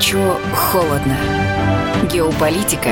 горячо, 0.00 0.38
холодно. 0.54 1.16
Геополитика 2.10 2.90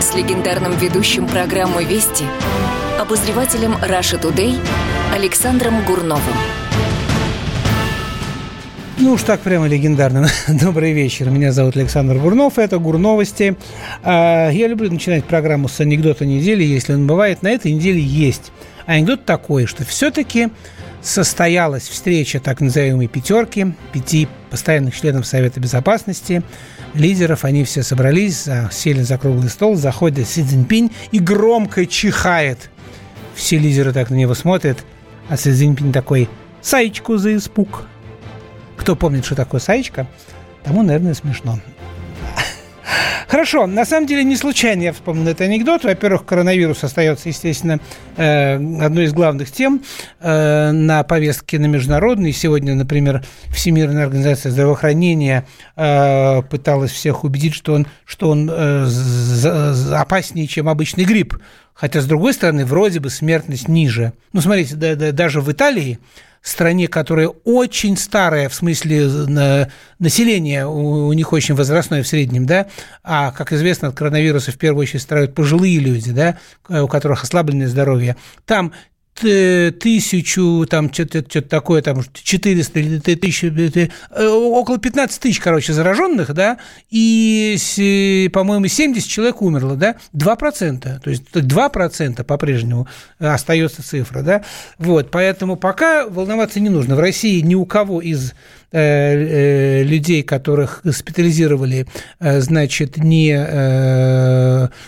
с 0.00 0.16
легендарным 0.16 0.76
ведущим 0.76 1.28
программы 1.28 1.84
«Вести» 1.84 2.24
обозревателем 2.98 3.76
Раша 3.80 4.18
Тудей 4.18 4.58
Александром 5.14 5.84
Гурновым. 5.84 6.34
Ну 8.98 9.12
уж 9.12 9.22
так 9.22 9.40
прямо 9.42 9.68
легендарно. 9.68 10.28
Добрый 10.48 10.92
вечер. 10.92 11.30
Меня 11.30 11.52
зовут 11.52 11.76
Александр 11.76 12.16
Гурнов. 12.16 12.58
Это 12.58 12.78
Гурновости. 12.78 13.56
А, 14.02 14.50
я 14.50 14.66
люблю 14.66 14.90
начинать 14.90 15.24
программу 15.24 15.68
с 15.68 15.78
анекдота 15.78 16.26
недели, 16.26 16.64
если 16.64 16.94
он 16.94 17.06
бывает. 17.06 17.42
На 17.42 17.48
этой 17.48 17.70
неделе 17.70 18.00
есть 18.00 18.50
анекдот 18.86 19.24
такой, 19.24 19.66
что 19.66 19.84
все-таки 19.84 20.48
состоялась 21.04 21.86
встреча 21.86 22.40
так 22.40 22.60
называемой 22.60 23.06
пятерки, 23.08 23.74
пяти 23.92 24.26
постоянных 24.50 24.96
членов 24.96 25.26
Совета 25.26 25.60
Безопасности, 25.60 26.42
лидеров, 26.94 27.44
они 27.44 27.62
все 27.64 27.82
собрались, 27.82 28.48
сели 28.72 29.02
за 29.02 29.18
круглый 29.18 29.50
стол, 29.50 29.76
заходит 29.76 30.26
Си 30.26 30.42
Цзиньпинь 30.42 30.90
и 31.12 31.18
громко 31.18 31.86
чихает. 31.86 32.70
Все 33.34 33.58
лидеры 33.58 33.92
так 33.92 34.10
на 34.10 34.14
него 34.14 34.34
смотрят, 34.34 34.84
а 35.28 35.36
Си 35.36 35.52
Цзиньпинь 35.52 35.92
такой 35.92 36.28
«Саечку 36.62 37.18
за 37.18 37.36
испуг». 37.36 37.86
Кто 38.76 38.96
помнит, 38.96 39.24
что 39.24 39.34
такое 39.34 39.60
саечка, 39.60 40.06
тому, 40.64 40.82
наверное, 40.82 41.14
смешно. 41.14 41.60
Хорошо, 43.28 43.66
на 43.66 43.84
самом 43.84 44.06
деле 44.06 44.24
не 44.24 44.36
случайно 44.36 44.82
я 44.82 44.92
вспомнил 44.92 45.28
этот 45.28 45.42
анекдот. 45.42 45.84
Во-первых, 45.84 46.24
коронавирус 46.24 46.84
остается, 46.84 47.28
естественно, 47.28 47.80
э, 48.16 48.54
одной 48.54 49.04
из 49.04 49.12
главных 49.12 49.50
тем 49.50 49.82
э, 50.20 50.70
на 50.70 51.02
повестке 51.02 51.58
на 51.58 51.66
международной. 51.66 52.32
Сегодня, 52.32 52.74
например, 52.74 53.24
Всемирная 53.50 54.04
организация 54.04 54.52
здравоохранения 54.52 55.46
э, 55.76 56.42
пыталась 56.42 56.90
всех 56.90 57.24
убедить, 57.24 57.54
что 57.54 57.74
он, 57.74 57.86
что 58.04 58.30
он 58.30 58.50
опаснее, 59.94 60.46
чем 60.46 60.68
обычный 60.68 61.04
грипп. 61.04 61.38
Хотя, 61.72 62.00
с 62.00 62.06
другой 62.06 62.34
стороны, 62.34 62.64
вроде 62.64 63.00
бы 63.00 63.10
смертность 63.10 63.68
ниже. 63.68 64.12
Ну, 64.32 64.40
смотрите, 64.40 64.76
даже 64.76 65.40
в 65.40 65.50
Италии 65.50 65.98
стране, 66.48 66.88
которая 66.88 67.28
очень 67.44 67.96
старая 67.96 68.48
в 68.48 68.54
смысле 68.54 69.08
населения, 69.98 70.66
у, 70.66 71.12
них 71.12 71.32
очень 71.32 71.54
возрастное 71.54 72.02
в 72.02 72.06
среднем, 72.06 72.44
да, 72.44 72.66
а, 73.02 73.32
как 73.32 73.52
известно, 73.52 73.88
от 73.88 73.94
коронавируса 73.94 74.52
в 74.52 74.58
первую 74.58 74.82
очередь 74.82 75.02
страдают 75.02 75.34
пожилые 75.34 75.78
люди, 75.78 76.12
да, 76.12 76.38
у 76.68 76.86
которых 76.86 77.24
ослабленное 77.24 77.68
здоровье. 77.68 78.16
Там 78.44 78.72
тысячу, 79.14 80.66
там 80.68 80.92
что-то 80.92 81.24
что 81.28 81.42
такое, 81.42 81.82
там 81.82 82.02
400 82.12 82.80
или 82.80 82.98
тысячи, 82.98 83.90
э, 84.10 84.28
около 84.28 84.78
15 84.78 85.20
тысяч, 85.20 85.40
короче, 85.40 85.72
зараженных, 85.72 86.34
да, 86.34 86.58
и, 86.90 88.30
по-моему, 88.32 88.66
70 88.66 89.08
человек 89.08 89.42
умерло, 89.42 89.76
да, 89.76 89.96
2%, 90.12 91.00
то 91.00 91.10
есть 91.10 91.24
2% 91.32 92.24
по-прежнему 92.24 92.88
остается 93.18 93.82
цифра, 93.82 94.22
да, 94.22 94.44
вот, 94.78 95.10
поэтому 95.10 95.56
пока 95.56 96.06
волноваться 96.06 96.60
не 96.60 96.68
нужно. 96.68 96.96
В 96.96 97.00
России 97.00 97.40
ни 97.40 97.54
у 97.54 97.66
кого 97.66 98.00
из 98.00 98.32
Э, 98.32 98.32
э, 98.32 98.63
людей, 98.72 100.22
которых 100.22 100.80
госпитализировали, 100.84 101.86
э, 102.20 102.40
значит, 102.40 102.96
не 102.96 103.34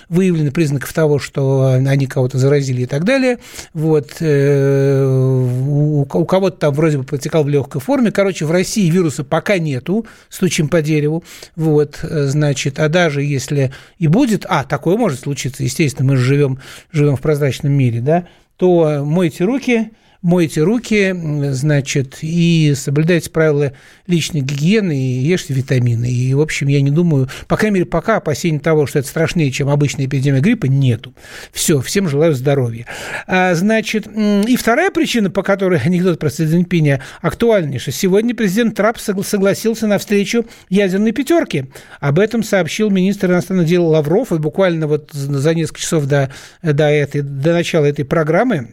выявлено 0.08 0.50
признаков 0.50 0.92
того, 0.92 1.18
что 1.18 1.72
они 1.72 2.06
кого-то 2.06 2.38
заразили 2.38 2.82
и 2.82 2.86
так 2.86 3.04
далее. 3.04 3.38
Вот. 3.74 4.12
У 4.20 6.04
кого-то 6.04 6.56
там 6.56 6.74
вроде 6.74 6.98
бы 6.98 7.04
протекал 7.04 7.44
в 7.44 7.48
легкой 7.48 7.80
форме. 7.80 8.10
Короче, 8.10 8.44
в 8.46 8.50
России 8.50 8.90
вируса 8.90 9.24
пока 9.24 9.58
нету, 9.58 10.06
стучим 10.28 10.68
по 10.68 10.82
дереву. 10.82 11.22
Вот, 11.54 11.98
значит, 12.02 12.78
а 12.78 12.88
даже 12.88 13.22
если 13.22 13.72
и 13.98 14.08
будет, 14.08 14.46
а, 14.48 14.64
такое 14.64 14.96
может 14.96 15.20
случиться, 15.20 15.62
естественно, 15.62 16.08
мы 16.12 16.16
живем, 16.16 16.58
живем 16.92 17.16
в 17.16 17.20
прозрачном 17.20 17.72
мире, 17.72 18.00
да, 18.00 18.26
то 18.56 19.02
мойте 19.04 19.44
руки, 19.44 19.90
мойте 20.22 20.62
руки, 20.62 21.14
значит, 21.52 22.18
и 22.22 22.74
соблюдайте 22.76 23.30
правила 23.30 23.72
личной 24.06 24.40
гигиены 24.40 24.96
и 24.96 25.26
ешьте 25.26 25.54
витамины. 25.54 26.10
И, 26.10 26.34
в 26.34 26.40
общем, 26.40 26.68
я 26.68 26.80
не 26.80 26.90
думаю, 26.90 27.28
по 27.48 27.56
крайней 27.56 27.76
мере, 27.76 27.86
пока 27.86 28.16
опасений 28.16 28.58
того, 28.58 28.86
что 28.86 28.98
это 28.98 29.08
страшнее, 29.08 29.50
чем 29.50 29.68
обычная 29.68 30.06
эпидемия 30.06 30.40
гриппа, 30.40 30.66
нету. 30.66 31.14
Все, 31.52 31.80
всем 31.80 32.08
желаю 32.08 32.34
здоровья. 32.34 32.86
А, 33.26 33.54
значит, 33.54 34.06
и 34.06 34.56
вторая 34.56 34.90
причина, 34.90 35.30
по 35.30 35.42
которой 35.42 35.80
анекдот 35.80 36.18
про 36.18 36.30
Си 36.30 36.46
Цзиньпиня 36.46 37.02
актуальнейший. 37.20 37.92
Сегодня 37.92 38.34
президент 38.34 38.76
Трамп 38.76 38.98
согласился 38.98 39.86
на 39.86 39.98
встречу 39.98 40.46
ядерной 40.68 41.12
пятерки. 41.12 41.66
Об 42.00 42.18
этом 42.18 42.42
сообщил 42.42 42.90
министр 42.90 43.30
иностранных 43.30 43.66
дел 43.66 43.86
Лавров, 43.86 44.32
и 44.32 44.38
буквально 44.38 44.86
вот 44.86 45.10
за 45.12 45.54
несколько 45.54 45.80
часов 45.80 46.06
до, 46.06 46.30
до, 46.62 46.84
этой, 46.84 47.22
до 47.22 47.52
начала 47.52 47.84
этой 47.84 48.04
программы 48.04 48.70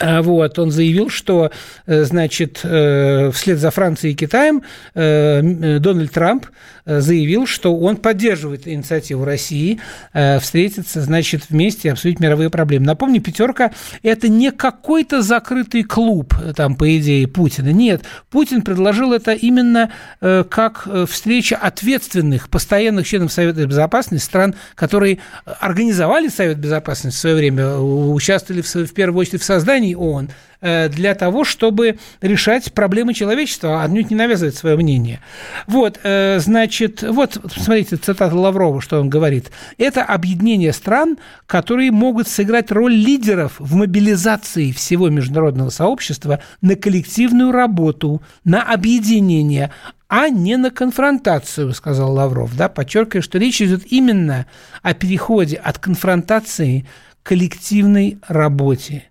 вот, 0.00 0.58
он 0.58 0.70
заявил, 0.70 1.08
что, 1.08 1.50
э, 1.86 2.02
значит, 2.04 2.60
э, 2.64 3.30
вслед 3.32 3.58
за 3.58 3.70
Францией 3.70 4.14
и 4.14 4.16
Китаем 4.16 4.62
э, 4.94 5.78
Дональд 5.78 6.12
Трамп 6.12 6.46
заявил, 6.86 7.46
что 7.46 7.76
он 7.76 7.96
поддерживает 7.96 8.66
инициативу 8.68 9.24
России 9.24 9.80
встретиться, 10.12 11.00
значит, 11.02 11.44
вместе 11.48 11.88
и 11.88 11.90
обсудить 11.90 12.20
мировые 12.20 12.50
проблемы. 12.50 12.86
Напомню, 12.86 13.20
пятерка– 13.20 13.72
это 14.02 14.28
не 14.28 14.50
какой-то 14.50 15.22
закрытый 15.22 15.82
клуб, 15.82 16.34
там, 16.56 16.76
по 16.76 16.96
идее, 16.98 17.26
Путина. 17.26 17.70
Нет, 17.70 18.02
Путин 18.30 18.62
предложил 18.62 19.12
это 19.12 19.32
именно 19.32 19.90
как 20.20 20.88
встреча 21.08 21.56
ответственных, 21.56 22.48
постоянных 22.48 23.06
членов 23.06 23.32
Совета 23.32 23.66
Безопасности 23.66 24.24
стран, 24.24 24.54
которые 24.74 25.18
организовали 25.44 26.28
Совет 26.28 26.58
Безопасности 26.58 27.16
в 27.16 27.20
свое 27.20 27.36
время, 27.36 27.76
участвовали 27.76 28.62
в, 28.62 28.74
в 28.74 28.94
первую 28.94 29.20
очередь 29.20 29.42
в 29.42 29.44
создании 29.44 29.94
ООН 29.94 30.28
э, 30.28 30.30
для 30.64 31.14
того, 31.14 31.44
чтобы 31.44 31.98
решать 32.20 32.72
проблемы 32.72 33.12
человечества, 33.12 33.82
а 33.82 33.84
отнюдь 33.84 34.10
не 34.10 34.16
навязывать 34.16 34.56
свое 34.56 34.76
мнение. 34.76 35.20
Вот, 35.66 36.00
э, 36.02 36.38
значит, 36.40 37.02
вот, 37.02 37.38
смотрите, 37.54 37.96
цитата 37.96 38.34
Лаврова, 38.34 38.80
что 38.80 39.00
он 39.00 39.10
говорит. 39.10 39.50
Это 39.78 40.02
объединение 40.02 40.72
стран, 40.72 41.18
которые 41.46 41.90
могут 41.90 42.28
сыграть 42.28 42.70
роль 42.72 42.94
лидеров 42.94 43.54
в 43.58 43.74
мобилизации 43.74 44.72
всего 44.72 45.08
международного 45.08 45.70
сообщества 45.70 46.40
на 46.60 46.76
коллективную 46.76 47.52
работу, 47.52 48.22
на 48.44 48.62
объединение, 48.62 49.70
а 50.08 50.28
не 50.28 50.56
на 50.56 50.70
конфронтацию, 50.70 51.72
сказал 51.72 52.12
Лавров, 52.12 52.56
да, 52.56 52.68
подчеркивая, 52.68 53.22
что 53.22 53.38
речь 53.38 53.60
идет 53.60 53.84
именно 53.90 54.46
о 54.82 54.94
переходе 54.94 55.56
от 55.56 55.78
конфронтации 55.78 56.86
к 57.22 57.28
коллективной 57.28 58.18
работе 58.28 59.04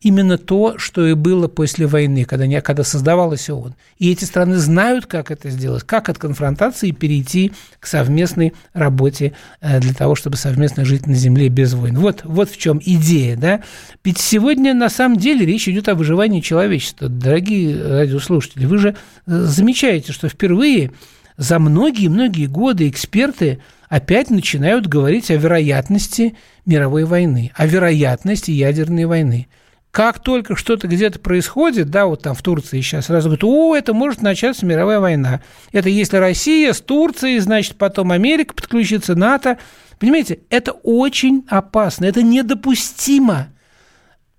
именно 0.00 0.36
то, 0.38 0.78
что 0.78 1.06
и 1.06 1.14
было 1.14 1.48
после 1.48 1.86
войны, 1.86 2.24
когда, 2.24 2.46
не, 2.46 2.60
когда 2.60 2.84
создавалась 2.84 3.48
ООН. 3.48 3.74
И 3.98 4.12
эти 4.12 4.24
страны 4.24 4.56
знают, 4.56 5.06
как 5.06 5.30
это 5.30 5.50
сделать, 5.50 5.84
как 5.84 6.08
от 6.08 6.18
конфронтации 6.18 6.90
перейти 6.90 7.52
к 7.80 7.86
совместной 7.86 8.52
работе 8.74 9.32
э, 9.60 9.80
для 9.80 9.94
того, 9.94 10.14
чтобы 10.14 10.36
совместно 10.36 10.84
жить 10.84 11.06
на 11.06 11.14
Земле 11.14 11.48
без 11.48 11.72
войн. 11.72 11.98
Вот, 11.98 12.22
вот 12.24 12.50
в 12.50 12.58
чем 12.58 12.80
идея. 12.84 13.36
Да? 13.36 13.62
Ведь 14.04 14.18
сегодня 14.18 14.74
на 14.74 14.90
самом 14.90 15.16
деле 15.16 15.46
речь 15.46 15.68
идет 15.68 15.88
о 15.88 15.94
выживании 15.94 16.40
человечества. 16.40 17.08
Дорогие 17.08 17.82
радиослушатели, 17.82 18.66
вы 18.66 18.78
же 18.78 18.90
э, 18.90 18.94
замечаете, 19.26 20.12
что 20.12 20.28
впервые 20.28 20.92
за 21.38 21.58
многие-многие 21.58 22.46
годы 22.46 22.88
эксперты 22.88 23.60
опять 23.88 24.30
начинают 24.30 24.86
говорить 24.86 25.30
о 25.30 25.36
вероятности 25.36 26.34
мировой 26.64 27.04
войны, 27.04 27.52
о 27.54 27.66
вероятности 27.66 28.50
ядерной 28.50 29.06
войны. 29.06 29.48
Как 29.96 30.18
только 30.18 30.56
что-то 30.56 30.88
где-то 30.88 31.18
происходит, 31.18 31.88
да, 31.88 32.04
вот 32.04 32.20
там 32.20 32.34
в 32.34 32.42
Турции 32.42 32.82
сейчас 32.82 33.06
сразу 33.06 33.30
говорят, 33.30 33.44
о, 33.44 33.74
это 33.74 33.94
может 33.94 34.20
начаться 34.20 34.66
мировая 34.66 35.00
война. 35.00 35.40
Это 35.72 35.88
если 35.88 36.18
Россия 36.18 36.74
с 36.74 36.82
Турцией, 36.82 37.38
значит, 37.38 37.76
потом 37.76 38.12
Америка 38.12 38.52
подключится, 38.52 39.14
НАТО. 39.14 39.56
Понимаете, 39.98 40.40
это 40.50 40.72
очень 40.72 41.46
опасно, 41.48 42.04
это 42.04 42.22
недопустимо. 42.22 43.48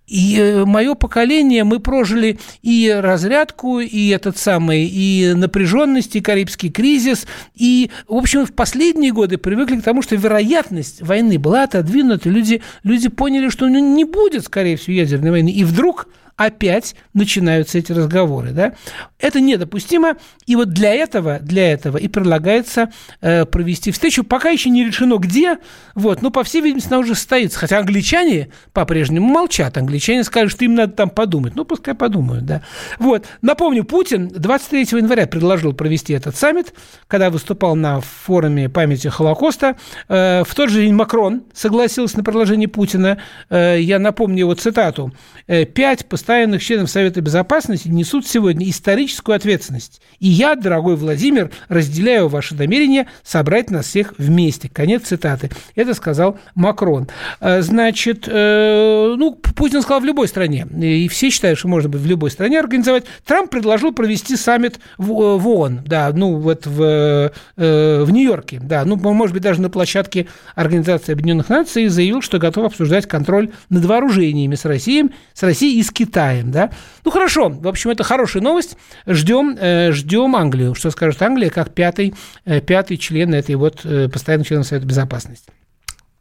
И 0.07 0.37
э, 0.39 0.63
мое 0.63 0.95
поколение, 0.95 1.65
мы 1.65 1.79
прожили 1.79 2.39
и 2.61 2.89
разрядку, 2.97 3.81
и 3.81 4.07
этот 4.07 4.37
самый, 4.37 4.85
и 4.85 5.33
напряженность, 5.35 6.15
и 6.15 6.21
Карибский 6.21 6.71
кризис, 6.71 7.27
и, 7.55 7.91
в 8.07 8.15
общем, 8.15 8.45
в 8.45 8.53
последние 8.53 9.11
годы 9.11 9.37
привыкли 9.37 9.77
к 9.77 9.83
тому, 9.83 10.01
что 10.01 10.15
вероятность 10.15 11.01
войны 11.01 11.37
была 11.37 11.63
отодвинута, 11.63 12.29
люди, 12.29 12.61
люди 12.83 13.09
поняли, 13.09 13.49
что 13.49 13.67
не 13.67 14.05
будет, 14.05 14.45
скорее 14.45 14.77
всего, 14.77 14.95
ядерной 14.95 15.31
войны, 15.31 15.49
и 15.49 15.65
вдруг 15.65 16.07
опять 16.37 16.95
начинаются 17.13 17.79
эти 17.79 17.91
разговоры. 17.91 18.51
Да? 18.51 18.73
Это 19.19 19.41
недопустимо. 19.41 20.17
И 20.45 20.55
вот 20.55 20.69
для 20.69 20.93
этого, 20.93 21.39
для 21.39 21.73
этого 21.73 21.97
и 21.97 22.07
предлагается 22.07 22.91
э, 23.21 23.45
провести 23.45 23.91
встречу. 23.91 24.23
Пока 24.23 24.49
еще 24.49 24.69
не 24.69 24.85
решено 24.85 25.17
где, 25.17 25.57
вот, 25.95 26.21
но, 26.21 26.29
по 26.29 26.43
всей 26.43 26.61
видимости, 26.61 26.87
она 26.89 26.99
уже 26.99 27.15
состоится. 27.15 27.57
Хотя 27.57 27.79
англичане 27.79 28.49
по-прежнему 28.71 29.27
молчат. 29.27 29.77
Англичане 29.77 30.23
скажут, 30.23 30.51
что 30.51 30.65
им 30.65 30.75
надо 30.75 30.93
там 30.93 31.09
подумать. 31.09 31.55
Ну, 31.55 31.65
пускай 31.65 31.95
подумают, 31.95 32.45
да. 32.45 32.61
Вот. 32.99 33.25
Напомню, 33.41 33.83
Путин 33.83 34.27
23 34.27 34.99
января 34.99 35.25
предложил 35.25 35.73
провести 35.73 36.13
этот 36.13 36.35
саммит, 36.35 36.73
когда 37.07 37.31
выступал 37.31 37.75
на 37.75 37.99
форуме 37.99 38.69
памяти 38.69 39.07
Холокоста. 39.07 39.75
Э, 40.07 40.43
в 40.45 40.53
тот 40.53 40.69
же 40.69 40.81
день 40.81 40.93
Макрон 40.93 41.43
согласился 41.51 42.17
на 42.17 42.23
предложение 42.23 42.67
Путина. 42.67 43.17
Э, 43.49 43.77
я 43.79 43.97
напомню 43.97 44.39
его 44.39 44.53
цитату. 44.53 45.11
«Э, 45.47 45.65
«Пять 45.65 46.05
постоянных 46.05 46.26
членов 46.59 46.89
Совета 46.89 47.21
Безопасности 47.21 47.87
несут 47.87 48.27
сегодня 48.27 48.69
историческую 48.69 49.35
ответственность. 49.35 50.01
И 50.19 50.27
я, 50.27 50.55
дорогой 50.55 50.95
Владимир, 50.95 51.51
разделяю 51.69 52.27
ваше 52.27 52.55
намерение 52.55 53.07
собрать 53.23 53.71
нас 53.71 53.85
всех 53.87 54.13
вместе». 54.17 54.69
Конец 54.69 55.03
цитаты. 55.03 55.49
Это 55.75 55.93
сказал 55.93 56.37
Макрон. 56.53 57.07
Значит, 57.41 58.27
ну, 58.27 59.39
Путин 59.55 59.81
сказал 59.81 60.01
в 60.01 60.05
любой 60.05 60.27
стране. 60.27 60.67
И 60.79 61.07
все 61.07 61.29
считают, 61.29 61.57
что 61.57 61.67
можно 61.69 61.89
быть 61.89 62.01
в 62.01 62.05
любой 62.05 62.29
стране 62.29 62.59
организовать. 62.59 63.05
Трамп 63.25 63.49
предложил 63.49 63.93
провести 63.93 64.35
саммит 64.35 64.79
в, 64.97 65.11
ООН. 65.11 65.81
Да, 65.85 66.11
ну, 66.13 66.35
вот 66.35 66.65
в, 66.65 67.31
в 67.55 68.11
Нью-Йорке. 68.11 68.59
Да, 68.61 68.83
ну, 68.85 68.97
может 68.97 69.33
быть, 69.33 69.43
даже 69.43 69.61
на 69.61 69.69
площадке 69.69 70.27
Организации 70.55 71.13
Объединенных 71.13 71.49
Наций 71.49 71.85
и 71.85 71.87
заявил, 71.87 72.21
что 72.21 72.37
готов 72.37 72.65
обсуждать 72.65 73.07
контроль 73.07 73.51
над 73.69 73.85
вооружениями 73.85 74.55
с 74.55 74.65
Россией, 74.65 75.11
с 75.33 75.41
Россией 75.43 75.79
и 75.79 75.83
с 75.83 75.91
Китаем. 75.91 76.16
Да? 76.17 76.71
Ну 77.05 77.11
хорошо, 77.11 77.49
в 77.49 77.67
общем, 77.67 77.91
это 77.91 78.03
хорошая 78.03 78.41
новость. 78.41 78.75
Ждем, 79.05 79.55
э, 79.59 79.91
ждем 79.91 80.35
Англию. 80.35 80.73
Что 80.73 80.89
скажет 80.89 81.21
Англия 81.21 81.51
как 81.51 81.73
пятый, 81.73 82.15
э, 82.45 82.59
пятый 82.59 82.97
член 82.97 83.35
этой 83.35 83.53
вот 83.53 83.81
э, 83.83 84.09
постоянного 84.09 84.47
члена 84.47 84.63
Совета 84.63 84.87
Безопасности. 84.87 85.51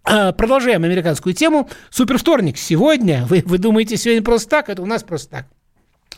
Продолжаем 0.04 0.84
американскую 0.84 1.34
тему. 1.34 1.69
Супервторник. 1.90 2.58
Сегодня, 2.58 3.25
вы, 3.28 3.43
вы 3.44 3.58
думаете, 3.58 3.96
сегодня 3.96 4.22
просто 4.22 4.50
так? 4.50 4.69
Это 4.69 4.82
у 4.82 4.87
нас 4.87 5.02
просто 5.02 5.31
так. 5.31 5.46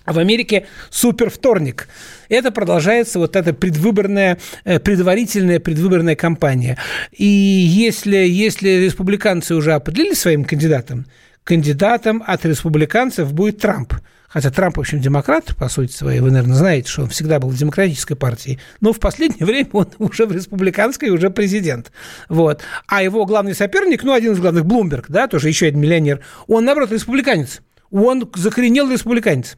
В 0.05 0.19
Америке 0.19 0.67
супер 0.91 1.31
вторник. 1.31 1.89
Это 2.29 2.51
продолжается 2.51 3.19
вот 3.19 3.37
эта 3.37 3.55
предвыборная, 3.55 4.39
предварительная 4.65 5.61
предвыборная 5.61 6.17
кампания. 6.17 6.77
И 7.13 7.25
если, 7.25 8.17
если 8.17 8.69
республиканцы 8.85 9.55
уже 9.55 9.73
определили 9.73 10.15
своим 10.15 10.45
кандидатом, 10.45 11.07
кандидатом 11.49 12.23
от 12.27 12.45
республиканцев 12.45 13.33
будет 13.33 13.56
Трамп. 13.59 13.95
Хотя 14.29 14.50
Трамп, 14.50 14.77
в 14.77 14.81
общем, 14.81 15.00
демократ, 15.00 15.56
по 15.56 15.71
сути 15.71 15.93
своей, 15.93 16.21
вы, 16.21 16.31
наверное, 16.31 16.56
знаете, 16.56 16.91
что 16.91 17.05
он 17.05 17.09
всегда 17.09 17.41
был 17.41 17.49
в 17.49 17.56
демократической 17.56 18.17
партии, 18.17 18.61
но 18.83 18.93
в 18.93 19.00
последнее 19.00 19.47
время 19.47 19.71
он 19.73 19.89
уже 19.99 20.27
в 20.27 20.33
республиканской, 20.33 21.09
уже 21.09 21.31
президент. 21.31 21.91
Вот. 22.29 22.61
А 22.87 23.03
его 23.03 23.25
главный 23.25 23.55
соперник, 23.55 24.03
ну, 24.03 24.12
один 24.12 24.33
из 24.33 24.41
главных, 24.41 24.67
Блумберг, 24.67 25.06
да, 25.09 25.27
тоже 25.27 25.49
еще 25.49 25.69
один 25.69 25.81
миллионер, 25.81 26.21
он, 26.49 26.67
наоборот, 26.67 26.93
республиканец. 26.93 27.62
Он 27.91 28.31
закоренел 28.35 28.91
республиканец. 28.91 29.56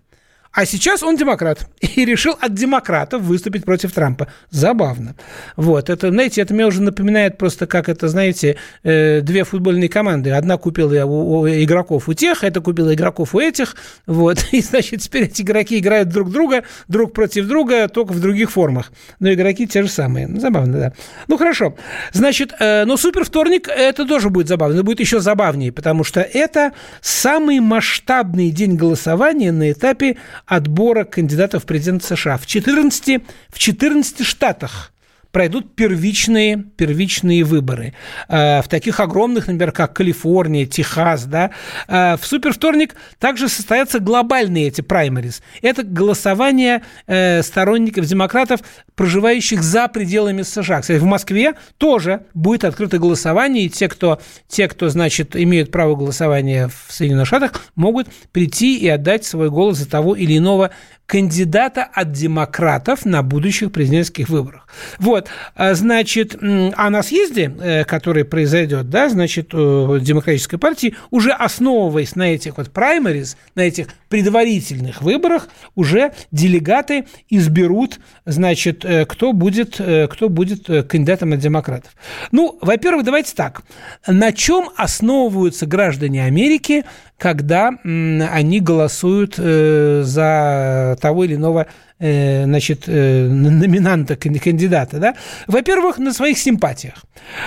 А 0.52 0.67
сейчас 0.67 1.02
он 1.02 1.17
демократ 1.17 1.69
и 1.81 2.05
решил 2.05 2.37
от 2.41 2.55
демократов 2.55 3.23
выступить 3.23 3.64
против 3.64 3.93
Трампа. 3.93 4.29
Забавно. 4.50 5.14
Вот, 5.56 5.88
это, 5.91 6.11
знаете, 6.11 6.43
это 6.43 6.55
мне 6.55 6.67
уже 6.67 6.82
напоминает 6.82 7.38
просто, 7.38 7.67
как 7.67 7.88
это, 7.88 8.08
знаете, 8.08 8.56
э, 8.82 9.20
две 9.20 9.44
футбольные 9.44 9.88
команды. 9.88 10.31
Одна 10.31 10.56
купила 10.56 11.05
у, 11.05 11.41
у 11.41 11.49
игроков 11.49 12.08
у 12.08 12.14
тех, 12.14 12.43
это 12.43 12.61
купила 12.61 12.93
игроков 12.93 13.35
у 13.35 13.41
этих. 13.41 13.76
Вот, 14.06 14.44
и, 14.52 14.61
значит, 14.61 15.02
теперь 15.02 15.25
эти 15.25 15.43
игроки 15.43 15.79
играют 15.79 16.08
друг 16.08 16.31
друга, 16.31 16.64
друг 16.88 17.12
против 17.12 17.47
друга, 17.47 17.88
только 17.88 18.12
в 18.12 18.20
других 18.20 18.50
формах. 18.50 18.91
Но 19.20 19.32
игроки 19.32 19.69
те 19.69 19.85
же 19.85 19.88
самые. 19.88 20.26
Ну, 20.26 20.41
забавно, 20.41 20.79
да. 20.79 20.93
Ну, 21.29 21.38
хорошо. 21.38 21.76
Значит, 22.12 22.52
э, 22.58 22.85
но 22.87 22.97
супер 22.97 23.25
вторник, 23.25 23.69
это 23.69 24.05
тоже 24.05 24.31
будет 24.31 24.49
забавно. 24.49 24.75
Это 24.75 24.82
будет 24.82 24.99
еще 24.99 25.20
забавнее, 25.20 25.70
потому 25.70 26.02
что 26.02 26.20
это 26.20 26.73
самый 27.00 27.61
масштабный 27.61 28.50
день 28.50 28.75
голосования 28.75 29.52
на 29.52 29.70
этапе 29.70 30.17
отбора 30.50 31.05
кандидатов 31.05 31.62
в 31.62 31.67
президент 31.67 32.02
США. 32.02 32.37
В 32.37 32.44
14, 32.44 33.23
в 33.50 33.58
14 33.58 34.26
штатах 34.26 34.93
пройдут 35.32 35.74
первичные, 35.74 36.64
первичные 36.76 37.44
выборы. 37.44 37.94
Э, 38.28 38.62
в 38.62 38.68
таких 38.68 39.00
огромных, 39.00 39.46
например, 39.46 39.72
как 39.72 39.94
Калифорния, 39.94 40.66
Техас, 40.66 41.24
да. 41.24 41.50
Э, 41.88 42.16
в 42.16 42.26
супервторник 42.26 42.96
также 43.18 43.48
состоятся 43.48 44.00
глобальные 44.00 44.68
эти 44.68 44.80
праймерис. 44.80 45.42
Это 45.62 45.82
голосование 45.82 46.82
э, 47.06 47.42
сторонников 47.42 48.06
демократов, 48.06 48.60
проживающих 48.94 49.62
за 49.62 49.88
пределами 49.88 50.42
США. 50.42 50.80
Кстати, 50.80 50.98
в 50.98 51.04
Москве 51.04 51.54
тоже 51.78 52.24
будет 52.34 52.64
открыто 52.64 52.98
голосование, 52.98 53.64
и 53.64 53.70
те, 53.70 53.88
кто, 53.88 54.20
те, 54.48 54.68
кто 54.68 54.88
значит, 54.88 55.36
имеют 55.36 55.70
право 55.70 55.94
голосования 55.94 56.68
в 56.68 56.92
Соединенных 56.92 57.26
Штатах, 57.26 57.64
могут 57.76 58.08
прийти 58.32 58.78
и 58.78 58.88
отдать 58.88 59.24
свой 59.24 59.50
голос 59.50 59.78
за 59.78 59.88
того 59.88 60.14
или 60.14 60.36
иного 60.36 60.70
кандидата 61.10 61.82
от 61.92 62.12
демократов 62.12 63.04
на 63.04 63.24
будущих 63.24 63.72
президентских 63.72 64.28
выборах. 64.28 64.68
Вот, 65.00 65.28
а, 65.56 65.74
значит, 65.74 66.36
а 66.40 66.88
на 66.88 67.02
съезде, 67.02 67.52
э, 67.60 67.84
который 67.84 68.24
произойдет, 68.24 68.90
да, 68.90 69.08
значит, 69.08 69.48
демократической 69.50 70.56
партии, 70.56 70.94
уже 71.10 71.32
основываясь 71.32 72.14
на 72.14 72.32
этих 72.32 72.58
вот 72.58 72.70
праймерис, 72.70 73.36
на 73.56 73.62
этих 73.62 73.88
предварительных 74.08 75.02
выборах, 75.02 75.48
уже 75.74 76.12
делегаты 76.30 77.06
изберут, 77.28 77.98
значит, 78.24 78.84
э, 78.84 79.04
кто 79.04 79.32
будет, 79.32 79.80
э, 79.80 80.06
кто 80.06 80.28
будет 80.28 80.66
кандидатом 80.66 81.32
от 81.32 81.40
демократов. 81.40 81.90
Ну, 82.30 82.56
во-первых, 82.62 83.04
давайте 83.04 83.34
так. 83.34 83.62
На 84.06 84.30
чем 84.30 84.70
основываются 84.76 85.66
граждане 85.66 86.24
Америки, 86.24 86.84
когда 87.20 87.70
они 87.84 88.61
голосуют 88.61 89.37
за 89.37 90.96
того 91.00 91.25
или 91.25 91.34
иного 91.34 91.67
Э, 91.67 91.89
значит, 92.00 92.85
э, 92.87 93.29
номинанта, 93.29 94.17
кандидата, 94.17 94.99
да, 94.99 95.14
во-первых, 95.47 95.99
на 95.99 96.14
своих 96.14 96.38
симпатиях. 96.38 97.05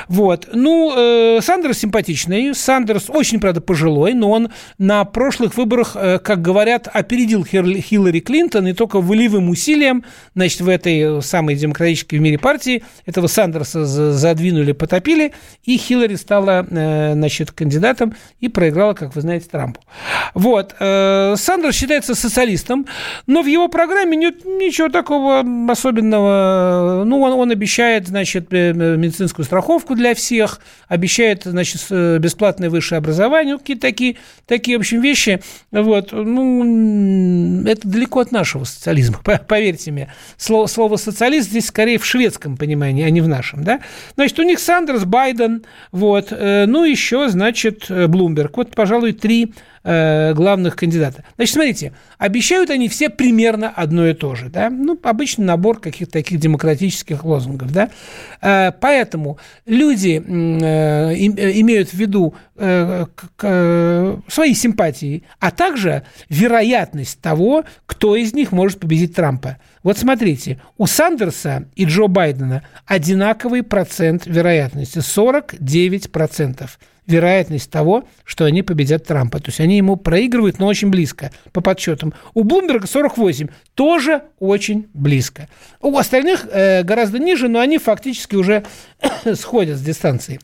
Вот. 0.08 0.48
Ну, 0.54 0.94
э, 0.96 1.42
Сандерс 1.42 1.80
симпатичный, 1.80 2.54
Сандерс 2.54 3.10
очень, 3.10 3.40
правда, 3.40 3.62
пожилой, 3.62 4.14
но 4.14 4.30
он 4.30 4.50
на 4.78 5.04
прошлых 5.06 5.58
выборах, 5.58 5.94
как 5.94 6.42
говорят, 6.42 6.88
опередил 6.92 7.44
Хиллари 7.44 8.20
Клинтон, 8.20 8.68
и 8.68 8.74
только 8.74 9.02
волевым 9.02 9.50
усилием, 9.50 10.06
значит, 10.36 10.62
в 10.62 10.70
этой 10.70 11.24
самой 11.24 11.56
демократической 11.56 12.18
в 12.18 12.22
мире 12.22 12.38
партии 12.38 12.84
этого 13.08 13.26
Сандерса 13.26 13.86
задвинули, 13.86 14.72
потопили, 14.74 15.34
и 15.64 15.78
Хиллари 15.78 16.16
стала, 16.16 16.66
значит, 16.70 17.52
кандидатом 17.52 18.16
и 18.40 18.50
проиграла, 18.50 18.94
как 18.94 19.16
вы 19.16 19.22
знаете, 19.22 19.48
Трампу. 19.50 19.82
Вот. 20.36 20.76
Сандерс 20.78 21.76
считается 21.76 22.14
социалистом, 22.14 22.86
но 23.26 23.42
в 23.42 23.48
его 23.48 23.68
программе 23.68 24.16
нет 24.16 24.43
Ничего 24.46 24.90
такого 24.90 25.44
особенного. 25.70 27.04
Ну, 27.06 27.22
он, 27.22 27.34
он 27.34 27.52
обещает, 27.52 28.08
значит, 28.08 28.48
э, 28.52 28.74
медицинскую 28.74 29.46
страховку 29.46 29.96
для 29.96 30.14
всех, 30.16 30.60
обещает, 30.90 31.44
значит, 31.46 31.82
э, 31.90 32.18
бесплатное 32.18 32.70
высшее 32.70 32.98
образование, 32.98 33.54
ну, 33.54 33.60
какие-то 33.60 33.82
такие, 33.82 34.18
такие, 34.46 34.78
в 34.78 34.82
общем, 34.82 35.02
вещи. 35.02 35.42
Вот, 35.72 36.12
ну, 36.12 37.64
это 37.66 37.88
далеко 37.88 38.20
от 38.20 38.32
нашего 38.32 38.66
социализма, 38.66 39.20
поверьте 39.48 39.92
мне. 39.92 40.14
Слово, 40.36 40.68
слово 40.68 40.98
социалист 40.98 41.50
здесь 41.50 41.68
скорее 41.68 41.98
в 41.98 42.06
шведском 42.06 42.58
понимании, 42.58 43.06
а 43.06 43.10
не 43.10 43.22
в 43.22 43.28
нашем, 43.30 43.64
да. 43.64 43.80
Значит, 44.16 44.40
у 44.40 44.44
них 44.44 44.60
Сандерс, 44.60 45.06
Байден, 45.06 45.64
вот, 45.92 46.28
э, 46.32 46.66
ну, 46.66 46.84
еще, 46.84 47.30
значит, 47.30 47.86
Блумберг. 47.90 48.58
Вот, 48.58 48.76
пожалуй, 48.76 49.14
три 49.14 49.54
главных 49.86 50.78
кандидата. 50.78 51.26
Значит, 51.36 51.56
смотрите, 51.56 51.94
обещают 52.18 52.70
они 52.70 52.88
все 52.88 53.10
примерно 53.10 53.70
одно 53.70 54.08
и 54.08 54.14
то 54.14 54.33
же, 54.36 54.50
да, 54.50 54.70
ну, 54.70 55.00
обычный 55.04 55.46
набор 55.46 55.80
каких-то 55.80 56.14
таких 56.14 56.40
демократических 56.40 57.24
лозунгов, 57.24 57.72
да, 57.72 57.90
э, 58.42 58.72
поэтому 58.80 59.38
люди 59.66 60.22
э, 60.26 61.14
имеют 61.16 61.90
в 61.90 61.94
виду 61.94 62.36
э, 62.56 63.06
э, 63.42 64.18
свои 64.28 64.54
симпатии, 64.54 65.24
а 65.40 65.52
также 65.52 66.04
вероятность 66.30 67.20
того, 67.22 67.64
кто 67.86 68.16
из 68.16 68.34
них 68.34 68.52
может 68.52 68.80
победить 68.80 69.16
Трампа. 69.16 69.58
Вот 69.84 69.98
смотрите, 69.98 70.62
у 70.78 70.88
Сандерса 70.88 71.68
и 71.76 71.86
Джо 71.86 72.08
Байдена 72.08 72.64
одинаковый 72.86 73.64
процент 73.64 74.26
вероятности– 74.26 75.00
49% 75.00 76.70
вероятность 77.08 77.70
того, 77.70 78.06
что 78.24 78.46
они 78.46 78.64
победят 78.64 79.06
Трампа. 79.06 79.40
То 79.40 79.50
есть 79.50 79.60
они 79.60 79.78
ему 79.78 79.96
проигрывают, 79.96 80.60
но 80.60 80.68
очень 80.68 80.90
близко 80.90 81.32
по 81.52 81.62
подсчетам. 81.62 82.14
У 82.34 82.44
Блумберга 82.44 82.88
48, 82.88 83.48
тоже 83.76 84.24
очень 84.40 84.88
близко. 84.94 85.48
У 85.82 85.98
остальных 85.98 86.48
э, 86.52 86.84
гораздо 86.84 87.20
ниже, 87.20 87.48
но 87.48 87.60
они 87.60 87.78
фактически 87.78 88.36
уже 88.36 88.64
сходят 89.34 89.78
с 89.78 89.82
дистанции. 89.82 90.40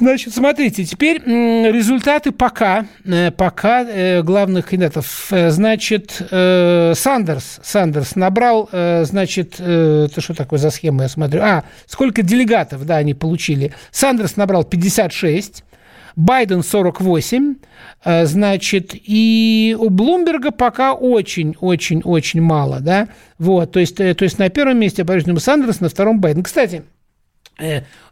Значит, 0.00 0.34
смотрите, 0.34 0.86
теперь 0.86 1.18
результаты 1.26 2.32
пока, 2.32 2.86
э, 3.04 3.30
пока 3.30 3.82
э, 3.82 4.22
главных 4.22 4.66
кандидатов. 4.68 5.26
Э, 5.30 5.50
значит, 5.50 6.12
Сандерс, 6.12 7.60
Сандерс 7.62 8.16
набрал, 8.16 8.70
значит, 8.72 9.60
это 9.60 10.20
что 10.20 10.32
такое 10.32 10.58
за 10.58 10.70
схема, 10.70 11.02
я 11.02 11.08
смотрю? 11.10 11.42
А, 11.42 11.64
сколько 11.86 12.22
делегатов, 12.22 12.86
да, 12.86 12.96
они 12.96 13.12
получили. 13.12 13.74
Сандерс 13.90 14.36
набрал 14.36 14.64
56, 14.64 15.64
Байден 16.16 16.62
48, 16.62 17.56
значит, 18.24 18.92
и 18.94 19.76
у 19.78 19.90
Блумберга 19.90 20.50
пока 20.50 20.94
очень-очень-очень 20.94 22.40
мало, 22.40 22.80
да, 22.80 23.08
вот, 23.38 23.72
то 23.72 23.80
есть, 23.80 23.96
то 23.96 24.16
есть 24.18 24.38
на 24.38 24.48
первом 24.48 24.78
месте 24.78 25.04
по-прежнему 25.04 25.40
Сандерс, 25.40 25.80
на 25.80 25.90
втором 25.90 26.20
Байден. 26.20 26.42
Кстати, 26.42 26.84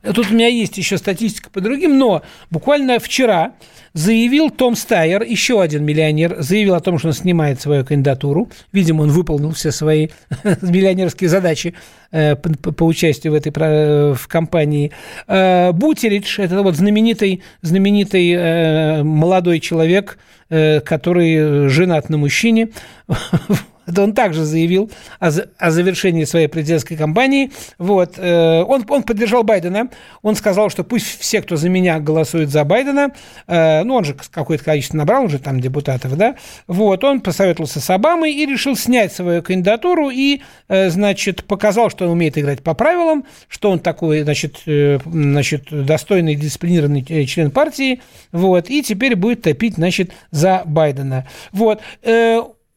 тут 0.02 0.30
у 0.30 0.34
меня 0.34 0.48
есть 0.48 0.78
еще 0.78 0.98
статистика 0.98 1.50
по 1.50 1.60
другим, 1.60 1.98
но 1.98 2.22
буквально 2.50 2.98
вчера 2.98 3.52
заявил 3.94 4.50
Том 4.50 4.76
Стайер, 4.76 5.22
еще 5.22 5.60
один 5.60 5.84
миллионер, 5.84 6.36
заявил 6.40 6.74
о 6.74 6.80
том, 6.80 6.98
что 6.98 7.08
он 7.08 7.14
снимает 7.14 7.60
свою 7.60 7.84
кандидатуру. 7.84 8.48
Видимо, 8.72 9.02
он 9.02 9.10
выполнил 9.10 9.52
все 9.52 9.72
свои 9.72 10.08
миллионерские 10.62 11.28
задачи 11.28 11.74
э, 12.10 12.36
по, 12.36 12.84
участию 12.84 13.32
в 13.32 13.36
этой 13.36 13.50
в 13.50 14.28
компании. 14.28 14.92
Э, 15.26 15.72
Бутеридж, 15.72 16.40
это 16.40 16.62
вот 16.62 16.76
знаменитый, 16.76 17.42
знаменитый 17.62 19.02
молодой 19.02 19.60
человек, 19.60 20.18
который 20.48 21.68
женат 21.68 22.08
на 22.08 22.16
мужчине, 22.16 22.68
Это 23.88 24.02
он 24.02 24.12
также 24.12 24.44
заявил 24.44 24.90
о, 25.18 25.30
о 25.58 25.70
завершении 25.70 26.24
своей 26.24 26.46
президентской 26.46 26.94
кампании. 26.94 27.50
Вот. 27.78 28.14
Э, 28.18 28.62
он, 28.62 28.84
он 28.88 29.02
поддержал 29.02 29.42
Байдена. 29.42 29.88
Он 30.22 30.36
сказал, 30.36 30.68
что 30.68 30.84
пусть 30.84 31.18
все, 31.20 31.40
кто 31.40 31.56
за 31.56 31.68
меня 31.68 31.98
голосует 31.98 32.50
за 32.50 32.64
Байдена, 32.64 33.12
э, 33.46 33.82
ну, 33.84 33.94
он 33.94 34.04
же 34.04 34.14
какое-то 34.30 34.64
количество 34.64 34.98
набрал 34.98 35.24
уже 35.24 35.38
там 35.38 35.60
депутатов, 35.60 36.16
да, 36.16 36.36
вот, 36.66 37.02
он 37.04 37.20
посоветовался 37.20 37.80
с 37.80 37.90
Обамой 37.90 38.32
и 38.32 38.44
решил 38.46 38.76
снять 38.76 39.12
свою 39.12 39.42
кандидатуру 39.42 40.10
и, 40.10 40.42
э, 40.68 40.90
значит, 40.90 41.44
показал, 41.44 41.90
что 41.90 42.04
он 42.04 42.12
умеет 42.12 42.36
играть 42.36 42.62
по 42.62 42.74
правилам, 42.74 43.24
что 43.48 43.70
он 43.70 43.78
такой, 43.78 44.22
значит, 44.22 44.62
значит 44.66 45.68
достойный, 45.70 46.34
дисциплинированный 46.34 47.26
член 47.26 47.50
партии, 47.50 48.02
вот, 48.32 48.68
и 48.68 48.82
теперь 48.82 49.16
будет 49.16 49.42
топить, 49.42 49.74
значит, 49.74 50.12
за 50.30 50.62
Байдена. 50.64 51.26
Вот. 51.52 51.80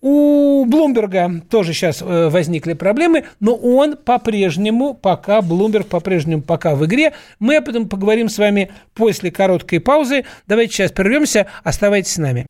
У 0.02 0.66
Блумберга 0.66 1.44
тоже 1.48 1.74
сейчас 1.74 2.02
э, 2.02 2.30
возникли 2.30 2.74
проблемы, 2.74 3.26
но 3.40 3.54
он 3.56 3.96
по-прежнему, 3.96 4.96
пока, 4.96 5.44
Блумберг 5.44 5.86
по-прежнему 5.86 6.42
пока 6.42 6.74
в 6.74 6.84
игре. 6.88 7.14
Мы 7.38 7.58
об 7.58 7.70
этом 7.70 7.88
поговорим 7.88 8.28
с 8.28 8.40
вами 8.40 8.72
после 8.96 9.30
короткой 9.30 9.80
паузы. 9.80 10.26
Давайте 10.48 10.74
сейчас 10.74 10.92
прервемся, 10.92 11.46
оставайтесь 11.64 12.14
с 12.14 12.18
нами. 12.18 12.48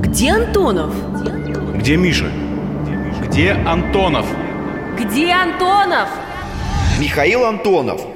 Где 0.00 0.30
Антонов? 0.30 0.94
Где 1.76 1.98
Миша? 1.98 2.32
Где 3.26 3.52
Антонов? 3.52 4.26
Где 4.98 5.32
Антонов? 5.32 6.08
Михаил 6.98 7.44
Антонов– 7.44 8.00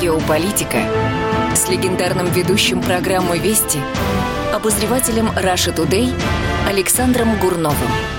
Геополитика 0.00 0.82
с 1.54 1.68
легендарным 1.68 2.26
ведущим 2.26 2.82
программы 2.82 3.38
«Вести» 3.38 3.80
обозревателем 4.52 5.28
Russia 5.28 5.74
Today 5.74 6.12
Александром 6.68 7.38
Гурновым. 7.38 8.15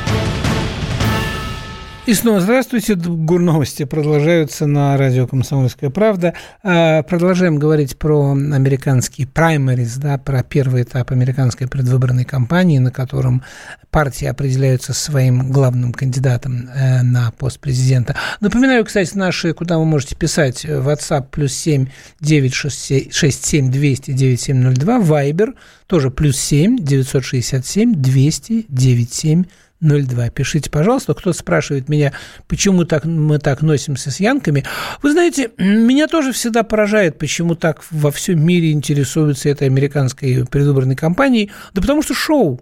И 2.07 2.13
снова 2.13 2.39
здравствуйте. 2.39 2.95
Гурновости 2.95 3.83
продолжаются 3.83 4.65
на 4.65 4.95
радио 4.95 5.27
«Комсомольская 5.27 5.89
правда». 5.89 6.35
А, 6.63 7.03
продолжаем 7.03 7.59
говорить 7.59 7.97
про 7.97 8.31
американские 8.31 9.27
праймерис, 9.27 9.97
да, 9.97 10.17
про 10.17 10.41
первый 10.41 10.83
этап 10.83 11.11
американской 11.11 11.67
предвыборной 11.67 12.23
кампании, 12.23 12.77
на 12.77 12.91
котором 12.91 13.43
партии 13.91 14.25
определяются 14.25 14.93
своим 14.93 15.51
главным 15.51 15.91
кандидатом 15.91 16.69
э, 16.73 17.01
на 17.01 17.31
пост 17.31 17.59
президента. 17.59 18.15
Напоминаю, 18.39 18.85
кстати, 18.85 19.13
наши, 19.17 19.51
куда 19.51 19.77
вы 19.77 19.83
можете 19.83 20.15
писать, 20.15 20.63
WhatsApp 20.63 21.25
плюс 21.29 21.51
7 21.51 21.87
967 22.21 23.69
200 23.69 24.11
9702, 24.13 24.99
Viber 24.99 25.55
тоже 25.87 26.09
плюс 26.09 26.37
7 26.37 26.77
967 26.77 27.95
200 27.95 28.65
9702. 28.69 29.51
02. 29.81 30.29
Пишите, 30.29 30.69
пожалуйста. 30.69 31.13
Кто-то 31.13 31.37
спрашивает 31.37 31.89
меня, 31.89 32.13
почему 32.47 32.85
так, 32.85 33.05
мы 33.05 33.39
так 33.39 33.61
носимся 33.61 34.11
с 34.11 34.19
янками. 34.19 34.65
Вы 35.01 35.11
знаете, 35.11 35.51
меня 35.57 36.07
тоже 36.07 36.31
всегда 36.31 36.63
поражает, 36.63 37.17
почему 37.17 37.55
так 37.55 37.83
во 37.91 38.11
всем 38.11 38.45
мире 38.45 38.71
интересуются 38.71 39.49
этой 39.49 39.67
американской 39.67 40.45
предвыборной 40.45 40.95
кампанией. 40.95 41.51
Да 41.73 41.81
потому 41.81 42.01
что 42.01 42.13
шоу. 42.13 42.61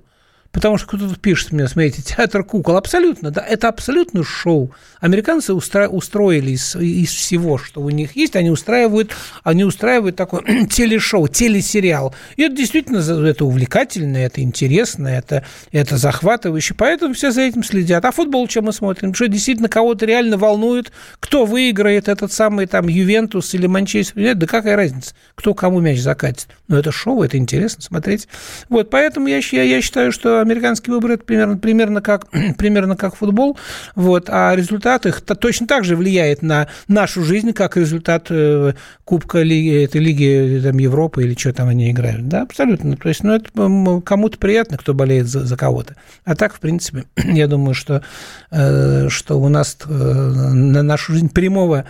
Потому 0.55 0.77
что 0.77 0.87
кто-то 0.87 1.19
пишет 1.19 1.51
мне, 1.51 1.67
смотрите, 1.67 2.01
театр 2.01 2.45
кукол. 2.45 2.77
Абсолютно, 2.77 3.29
да, 3.29 3.45
это 3.45 3.67
абсолютно 3.67 4.23
шоу. 4.23 4.71
Американцы 5.01 5.51
устро- 5.51 5.89
устроили 5.89 6.51
из, 6.51 6.77
из 6.77 7.09
всего, 7.09 7.57
что 7.57 7.81
у 7.81 7.89
них 7.89 8.15
есть, 8.15 8.37
они 8.37 8.49
устраивают, 8.49 9.13
они 9.43 9.65
устраивают 9.65 10.15
такое 10.15 10.65
телешоу, 10.69 11.27
телесериал. 11.27 12.15
И 12.37 12.43
это 12.43 12.55
действительно 12.55 12.99
это 12.99 13.43
увлекательно, 13.43 14.15
это 14.15 14.41
интересно, 14.41 15.09
это, 15.09 15.43
это 15.73 15.97
захватывающе. 15.97 16.73
Поэтому 16.73 17.15
все 17.15 17.31
за 17.31 17.41
этим 17.41 17.61
следят. 17.61 18.05
А 18.05 18.11
футбол 18.11 18.47
чем 18.47 18.63
мы 18.63 18.71
смотрим? 18.71 19.13
Что 19.13 19.27
действительно 19.27 19.67
кого-то 19.67 20.05
реально 20.05 20.37
волнует, 20.37 20.93
кто 21.19 21.43
выиграет 21.43 22.07
этот 22.07 22.31
самый 22.31 22.65
там 22.65 22.87
Ювентус 22.87 23.53
или 23.53 23.67
Манчестер? 23.67 24.19
Нет, 24.19 24.37
да 24.37 24.47
какая 24.47 24.77
разница, 24.77 25.15
кто 25.35 25.53
кому 25.53 25.81
мяч 25.81 25.99
закатит. 25.99 26.47
Но 26.69 26.79
это 26.79 26.93
шоу, 26.93 27.23
это 27.23 27.35
интересно 27.37 27.81
смотреть. 27.81 28.29
Вот, 28.69 28.89
поэтому 28.89 29.27
я, 29.27 29.41
я, 29.51 29.63
я 29.63 29.81
считаю, 29.81 30.13
что 30.13 30.44
американский 30.45 30.91
выбор 30.91 31.11
это 31.11 31.23
примерно, 31.23 31.57
примерно, 31.57 32.01
как, 32.01 32.27
примерно 32.57 32.95
как 32.95 33.15
футбол, 33.15 33.57
вот, 33.95 34.29
а 34.29 34.55
результат 34.55 35.05
их 35.05 35.21
точно 35.21 35.67
так 35.67 35.83
же 35.83 35.95
влияет 35.95 36.41
на 36.41 36.67
нашу 36.87 37.23
жизнь, 37.23 37.53
как 37.53 37.77
результат 37.77 38.27
э, 38.29 38.73
Кубка 39.03 39.41
Лиги, 39.41 39.83
этой 39.83 40.01
Лиги 40.01 40.61
там, 40.63 40.77
Европы 40.77 41.23
или 41.23 41.35
что 41.37 41.53
там 41.53 41.67
они 41.67 41.91
играют. 41.91 42.27
Да, 42.27 42.43
абсолютно. 42.43 42.95
То 42.95 43.09
есть, 43.09 43.23
ну, 43.23 43.33
это 43.33 44.01
кому-то 44.05 44.37
приятно, 44.37 44.77
кто 44.77 44.93
болеет 44.93 45.27
за, 45.27 45.45
за 45.45 45.57
кого-то. 45.57 45.95
А 46.23 46.35
так, 46.35 46.53
в 46.53 46.59
принципе, 46.59 47.05
я 47.17 47.47
думаю, 47.47 47.73
что, 47.73 48.03
э, 48.51 49.09
что 49.09 49.39
у 49.39 49.49
нас 49.49 49.77
э, 49.85 49.89
на 49.89 50.83
нашу 50.83 51.13
жизнь 51.13 51.29
прямого, 51.29 51.85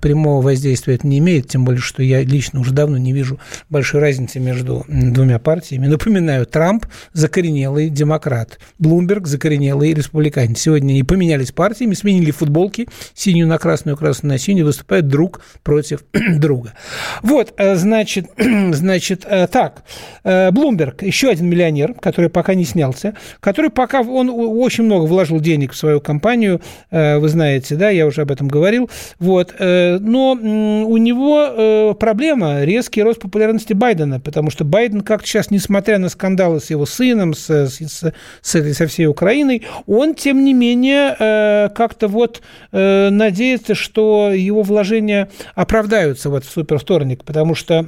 прямого 0.00 0.42
воздействия 0.42 0.94
это 0.94 1.06
не 1.06 1.18
имеет, 1.18 1.48
тем 1.48 1.64
более, 1.64 1.80
что 1.80 2.02
я 2.02 2.22
лично 2.22 2.60
уже 2.60 2.72
давно 2.72 2.98
не 2.98 3.12
вижу 3.12 3.38
большой 3.68 4.00
разницы 4.00 4.40
между 4.40 4.84
двумя 4.88 5.38
партиями. 5.38 5.86
Напоминаю, 5.86 6.46
Трамп 6.46 6.86
закоренелый 7.12 7.77
закоренелый 7.78 7.88
демократ. 7.90 8.58
Блумберг– 8.78 9.26
закоренелый 9.26 9.94
республиканец. 9.94 10.58
Сегодня 10.58 10.92
они 10.92 11.02
поменялись 11.02 11.52
партиями, 11.52 11.94
сменили 11.94 12.30
футболки, 12.30 12.88
синюю 13.14 13.46
на 13.46 13.58
красную, 13.58 13.96
красную 13.96 14.34
на 14.34 14.38
синюю, 14.38 14.66
выступают 14.66 15.08
друг 15.08 15.40
против 15.62 16.04
друга. 16.38 16.74
Вот, 17.22 17.54
э, 17.56 17.76
значит, 17.76 18.26
значит 18.72 19.24
э, 19.28 19.46
так, 19.46 19.84
э, 20.24 20.50
Блумберг, 20.50 21.02
еще 21.02 21.30
один 21.30 21.48
миллионер, 21.48 21.94
который 21.94 22.30
пока 22.30 22.54
не 22.54 22.64
снялся, 22.64 23.14
который 23.40 23.70
пока, 23.70 24.00
он 24.00 24.30
очень 24.30 24.84
много 24.84 25.04
вложил 25.04 25.40
денег 25.40 25.72
в 25.72 25.76
свою 25.76 26.00
компанию, 26.00 26.60
вы 26.90 27.28
знаете, 27.28 27.76
да, 27.76 27.90
я 27.90 28.06
уже 28.06 28.22
об 28.22 28.30
этом 28.30 28.48
говорил, 28.48 28.90
вот, 29.18 29.54
но 29.58 30.32
у 30.32 30.96
него 30.96 31.94
проблема 31.94 32.64
резкий 32.64 33.02
рост 33.02 33.20
популярности 33.20 33.72
Байдена, 33.72 34.20
потому 34.20 34.50
что 34.50 34.64
Байден 34.64 35.02
как-то 35.02 35.26
сейчас, 35.26 35.50
несмотря 35.50 35.98
на 35.98 36.08
скандалы 36.08 36.60
с 36.60 36.70
его 36.70 36.86
сыном, 36.86 37.34
с 37.34 37.67
с, 37.68 38.12
с, 38.42 38.74
со 38.74 38.86
всей 38.86 39.06
Украиной, 39.06 39.66
он, 39.86 40.14
тем 40.14 40.44
не 40.44 40.54
менее, 40.54 41.16
э, 41.18 41.68
как-то 41.74 42.08
вот 42.08 42.42
э, 42.72 43.10
надеется, 43.10 43.74
что 43.74 44.30
его 44.32 44.62
вложения 44.62 45.30
оправдаются 45.54 46.30
в 46.30 46.42
супервторник, 46.42 47.24
потому 47.24 47.54
что 47.54 47.86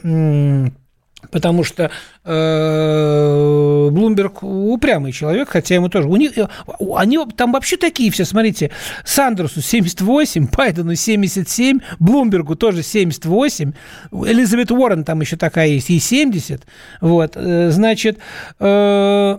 Потому 1.30 1.64
что 1.64 1.90
э, 2.25 3.88
Блумберг 3.92 4.42
упрямый 4.42 5.12
человек, 5.12 5.50
хотя 5.50 5.75
ему 5.75 5.88
тоже. 5.88 6.08
У 6.08 6.16
них, 6.16 6.37
э, 6.37 6.49
они 6.96 7.18
там 7.37 7.52
вообще 7.52 7.76
такие 7.76 8.10
все, 8.10 8.25
смотрите, 8.25 8.70
Сандерсу 9.04 9.60
78, 9.60 10.49
Байдену 10.56 10.94
77, 10.94 11.80
Блумбергу 11.99 12.56
тоже 12.56 12.82
78, 12.82 13.72
Элизабет 14.12 14.72
Уоррен 14.72 15.04
там 15.04 15.20
еще 15.20 15.37
такая 15.37 15.68
есть, 15.68 15.90
ей 15.90 16.00
70. 16.00 16.62
Вот, 17.00 17.37
значит, 17.37 18.18
э, 18.58 19.38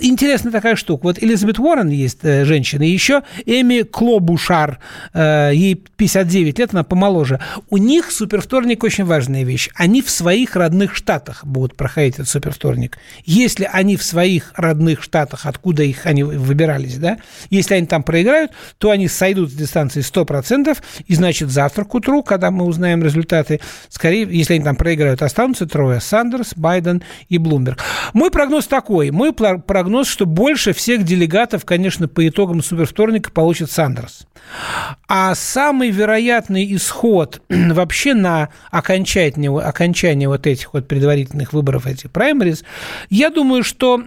интересная 0.00 0.52
такая 0.52 0.76
штука. 0.76 1.04
Вот 1.04 1.22
Элизабет 1.22 1.58
Уоррен 1.58 1.88
есть 1.88 2.18
э, 2.22 2.44
женщина, 2.44 2.82
и 2.82 2.90
еще 2.90 3.22
Эми 3.46 3.82
Клобушар, 3.82 4.78
э, 5.14 5.50
ей 5.54 5.74
59 5.74 6.58
лет, 6.58 6.70
она 6.72 6.84
помоложе. 6.84 7.40
У 7.70 7.76
них 7.76 8.10
супервторник 8.10 8.84
очень 8.84 9.04
важная 9.04 9.44
вещь. 9.44 9.70
Они 9.74 10.02
в 10.02 10.10
своих 10.10 10.56
родных 10.56 10.94
штатах 10.94 11.44
будут 11.44 11.76
проходить 11.76 12.14
этот 12.14 12.28
супервторник. 12.28 12.98
Если 13.24 13.68
они 13.70 13.96
в 13.96 14.02
своих 14.02 14.52
родных 14.56 15.02
штатах, 15.02 15.46
откуда 15.46 15.82
их 15.82 16.06
они 16.06 16.22
выбирались, 16.22 16.96
да, 16.96 17.18
если 17.50 17.74
они 17.74 17.86
там 17.86 18.02
проиграют, 18.02 18.52
то 18.78 18.90
они 18.90 19.08
сойдут 19.08 19.50
с 19.50 19.54
дистанции 19.54 20.02
100%, 20.02 20.76
и 21.06 21.14
значит 21.14 21.50
завтра 21.50 21.84
к 21.84 21.94
утру, 21.94 22.22
когда 22.22 22.50
мы 22.50 22.64
узнаем 22.64 23.02
результаты, 23.02 23.60
скорее, 23.88 24.26
если 24.30 24.54
они 24.54 24.64
там 24.64 24.76
проиграют, 24.76 25.22
останутся 25.22 25.66
трое– 25.66 26.00
Сандерс, 26.08 26.54
Байден 26.56 27.02
и 27.28 27.38
Блумберг. 27.38 27.82
Мой 28.12 28.30
прогноз 28.30 28.66
такой. 28.66 29.10
Мой 29.10 29.32
прогноз 29.32 29.62
прогноз, 29.78 30.08
что 30.08 30.26
больше 30.26 30.72
всех 30.72 31.04
делегатов, 31.04 31.64
конечно, 31.64 32.08
по 32.08 32.26
итогам 32.26 32.64
супервторника 32.64 33.30
получит 33.30 33.70
Сандерс. 33.70 34.26
А 35.06 35.36
самый 35.36 35.90
вероятный 35.90 36.74
исход 36.74 37.40
вообще 37.48 38.14
на 38.14 38.48
окончание, 38.72 39.56
окончание 39.56 40.28
вот 40.28 40.48
этих 40.48 40.74
вот 40.74 40.88
предварительных 40.88 41.52
выборов, 41.52 41.86
этих 41.86 42.10
праймериз, 42.10 42.64
я 43.08 43.30
думаю, 43.30 43.62
что 43.62 44.02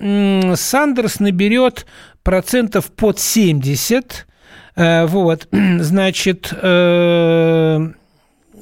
Сандерс 0.56 1.22
наберет 1.22 1.86
процентов 2.22 2.92
под 2.92 3.18
70, 3.18 4.28
э, 4.76 5.06
вот, 5.06 5.48
значит, 5.52 6.50
э, 6.52 6.68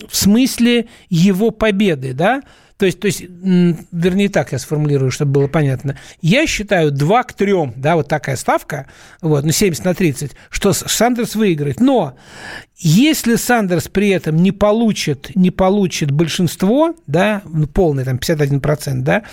в 0.07 0.15
смысле 0.15 0.87
его 1.09 1.49
победы, 1.49 2.13
да, 2.13 2.43
то 2.79 2.85
есть, 2.85 3.01
то 3.01 3.07
есть, 3.07 3.21
вернее, 3.21 4.29
так 4.29 4.53
я 4.53 4.57
сформулирую, 4.57 5.11
чтобы 5.11 5.33
было 5.33 5.47
понятно. 5.49 5.97
Я 6.21 6.47
считаю 6.47 6.91
2 6.91 7.23
к 7.23 7.33
3, 7.33 7.73
да, 7.75 7.97
вот 7.97 8.07
такая 8.07 8.37
ставка, 8.37 8.87
вот, 9.21 9.43
ну, 9.43 9.51
70 9.51 9.83
на 9.83 9.93
30, 9.93 10.31
что 10.49 10.71
Сандерс 10.71 11.35
выиграет. 11.35 11.81
Но 11.81 12.15
если 12.77 13.35
Сандерс 13.35 13.89
при 13.89 14.07
этом 14.11 14.37
не 14.37 14.53
получит, 14.53 15.35
не 15.35 15.51
получит 15.51 16.11
большинство, 16.11 16.95
да, 17.05 17.41
ну, 17.43 17.67
полный, 17.67 18.05
там, 18.05 18.15
51%, 18.15 19.01
да, 19.01 19.23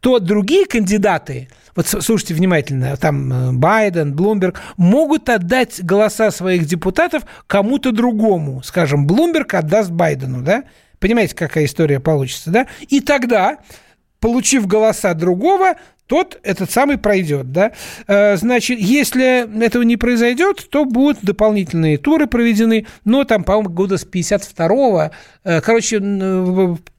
то 0.00 0.18
другие 0.18 0.66
кандидаты, 0.66 1.48
вот 1.76 1.86
слушайте 1.86 2.34
внимательно, 2.34 2.96
там 2.96 3.32
э, 3.32 3.52
Байден, 3.52 4.16
Блумберг, 4.16 4.60
могут 4.76 5.28
отдать 5.28 5.80
голоса 5.84 6.32
своих 6.32 6.66
депутатов 6.66 7.22
кому-то 7.46 7.92
другому. 7.92 8.62
Скажем, 8.64 9.06
Блумберг 9.06 9.54
отдаст 9.54 9.92
Байдену, 9.92 10.42
да, 10.42 10.64
Понимаете, 11.06 11.36
какая 11.36 11.66
история 11.66 12.00
получится, 12.00 12.50
да? 12.50 12.66
И 12.88 12.98
тогда, 12.98 13.58
получив 14.18 14.66
голоса 14.66 15.14
другого, 15.14 15.76
тот 16.08 16.40
этот 16.42 16.68
самый 16.68 16.98
пройдет, 16.98 17.52
да. 17.52 17.70
Э, 18.08 18.36
значит, 18.36 18.80
если 18.80 19.64
этого 19.64 19.84
не 19.84 19.96
произойдет, 19.96 20.68
то 20.68 20.84
будут 20.84 21.18
дополнительные 21.22 21.96
туры 21.96 22.26
проведены, 22.26 22.88
но 23.04 23.22
там, 23.22 23.44
по-моему, 23.44 23.70
года 23.70 23.98
с 23.98 24.04
52-го, 24.04 25.12
э, 25.44 25.60
короче, 25.60 26.02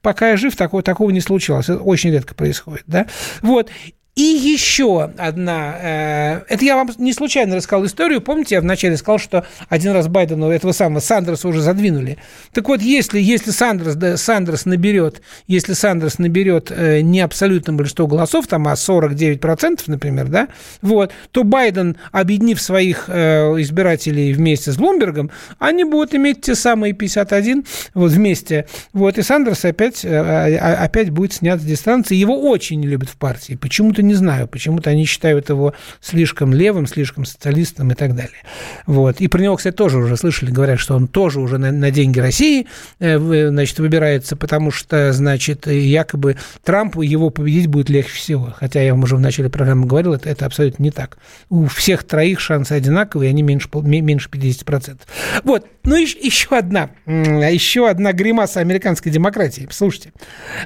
пока 0.01 0.29
я 0.29 0.37
жив, 0.37 0.55
такого, 0.55 0.81
такого 0.83 1.09
не 1.09 1.19
случилось, 1.19 1.67
это 1.67 1.79
очень 1.79 2.11
редко 2.11 2.33
происходит, 2.33 2.85
да. 2.87 3.07
Вот, 3.41 3.69
и 4.17 4.23
еще 4.23 5.11
одна, 5.15 5.75
э, 5.79 6.41
это 6.49 6.65
я 6.65 6.75
вам 6.75 6.89
не 6.97 7.13
случайно 7.13 7.55
рассказал 7.55 7.85
историю, 7.85 8.19
помните, 8.19 8.55
я 8.55 8.61
вначале 8.61 8.97
сказал, 8.97 9.19
что 9.19 9.45
один 9.69 9.91
раз 9.91 10.07
Байдену 10.07 10.49
этого 10.49 10.71
самого 10.71 11.01
Сандерса 11.01 11.47
уже 11.47 11.61
задвинули. 11.61 12.17
Так 12.51 12.67
вот, 12.67 12.81
если, 12.81 13.19
если 13.19 13.51
Сандерс, 13.51 13.93
да, 13.93 14.17
Сандерс 14.17 14.65
наберет, 14.65 15.21
если 15.45 15.73
Сандерс 15.73 16.17
наберет 16.17 16.71
э, 16.71 17.01
не 17.01 17.21
абсолютно 17.21 17.73
большинство 17.73 18.07
голосов, 18.07 18.47
там, 18.47 18.67
а 18.67 18.73
49%, 18.73 19.81
например, 19.85 20.29
да, 20.29 20.47
вот, 20.81 21.11
то 21.29 21.43
Байден, 21.43 21.97
объединив 22.11 22.59
своих 22.59 23.09
э, 23.09 23.61
избирателей 23.61 24.33
вместе 24.33 24.71
с 24.71 24.77
Блумбергом, 24.77 25.29
они 25.59 25.83
будут 25.83 26.15
иметь 26.15 26.41
те 26.41 26.55
самые 26.55 26.93
51 26.93 27.65
вот 27.93 28.11
вместе, 28.11 28.65
вот, 28.93 29.19
и 29.19 29.21
Сандерс 29.21 29.63
опять, 29.63 30.03
опять 30.03 31.11
будет 31.11 31.33
снят 31.33 31.61
с 31.61 31.63
дистанции. 31.63 32.15
Его 32.15 32.49
очень 32.49 32.79
не 32.79 32.87
любят 32.87 33.09
в 33.09 33.17
партии, 33.17 33.53
почему-то 33.53 34.06
не 34.07 34.15
знаю. 34.15 34.47
Почему-то 34.47 34.89
они 34.89 35.05
считают 35.05 35.49
его 35.49 35.73
слишком 36.01 36.53
левым, 36.53 36.87
слишком 36.87 37.25
социалистом 37.25 37.91
и 37.91 37.95
так 37.95 38.15
далее. 38.15 38.43
Вот. 38.85 39.21
И 39.21 39.27
про 39.27 39.41
него, 39.41 39.55
кстати, 39.55 39.75
тоже 39.75 39.97
уже 39.97 40.17
слышали, 40.17 40.51
говорят, 40.51 40.79
что 40.79 40.95
он 40.95 41.07
тоже 41.07 41.39
уже 41.39 41.57
на, 41.57 41.71
на 41.71 41.91
деньги 41.91 42.19
России 42.19 42.67
э, 42.99 43.49
значит, 43.49 43.79
выбирается, 43.79 44.35
потому 44.35 44.71
что, 44.71 45.13
значит, 45.13 45.67
якобы 45.67 46.37
Трампу 46.63 47.01
его 47.01 47.29
победить 47.29 47.67
будет 47.67 47.89
легче 47.89 48.13
всего. 48.13 48.53
Хотя 48.57 48.81
я 48.81 48.93
вам 48.93 49.03
уже 49.03 49.15
в 49.15 49.19
начале 49.19 49.49
программы 49.49 49.85
говорил, 49.85 50.13
это, 50.13 50.29
это 50.29 50.45
абсолютно 50.45 50.83
не 50.83 50.91
так. 50.91 51.17
У 51.49 51.67
всех 51.67 52.03
троих 52.03 52.39
шансы 52.39 52.73
одинаковые, 52.73 53.29
они 53.29 53.43
меньше, 53.43 53.69
меньше 53.73 54.29
50%. 54.29 54.99
Вот. 55.43 55.67
Ну, 55.83 55.95
еще 55.95 56.57
одна, 56.57 56.89
еще 57.05 57.89
одна 57.89 58.13
гримаса 58.13 58.59
американской 58.59 59.11
демократии. 59.11 59.67
Слушайте, 59.71 60.11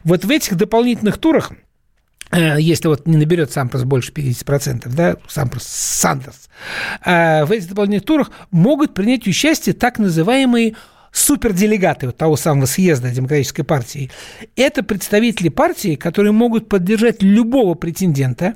вот 0.04 0.26
в 0.26 0.30
этих 0.30 0.56
дополнительных 0.56 1.18
турах 1.18 1.52
Э, 1.52 1.71
если 2.38 2.88
вот 2.88 3.08
не 3.08 3.18
наберет 3.18 3.52
Сампрос 3.52 3.84
больше 3.84 4.12
50%, 4.12 4.90
да, 4.96 5.16
Сампрос, 5.28 5.64
Сандерс, 5.64 6.50
э, 7.06 7.46
в 7.46 7.52
этих 7.52 7.70
дополнительных 7.70 8.06
турах 8.06 8.32
могут 8.52 8.94
принять 8.94 9.28
участие 9.28 9.74
так 9.74 10.00
называемые 10.00 10.76
суперделегаты 11.12 12.08
вот 12.08 12.18
того 12.18 12.38
самого 12.38 12.66
съезда 12.66 13.12
Демократической 13.12 13.64
партии. 13.64 14.12
Это 14.56 14.82
представители 14.84 15.50
партии, 15.50 15.96
которые 15.96 16.32
могут 16.32 16.70
поддержать 16.70 17.22
любого 17.22 17.74
претендента 17.74 18.56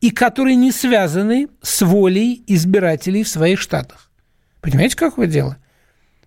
и 0.00 0.10
которые 0.10 0.56
не 0.56 0.70
связаны 0.70 1.48
с 1.62 1.80
волей 1.82 2.42
избирателей 2.46 3.22
в 3.22 3.28
своих 3.28 3.58
штатах. 3.58 4.10
Понимаете, 4.60 4.96
какое 4.96 5.26
дело? 5.26 5.56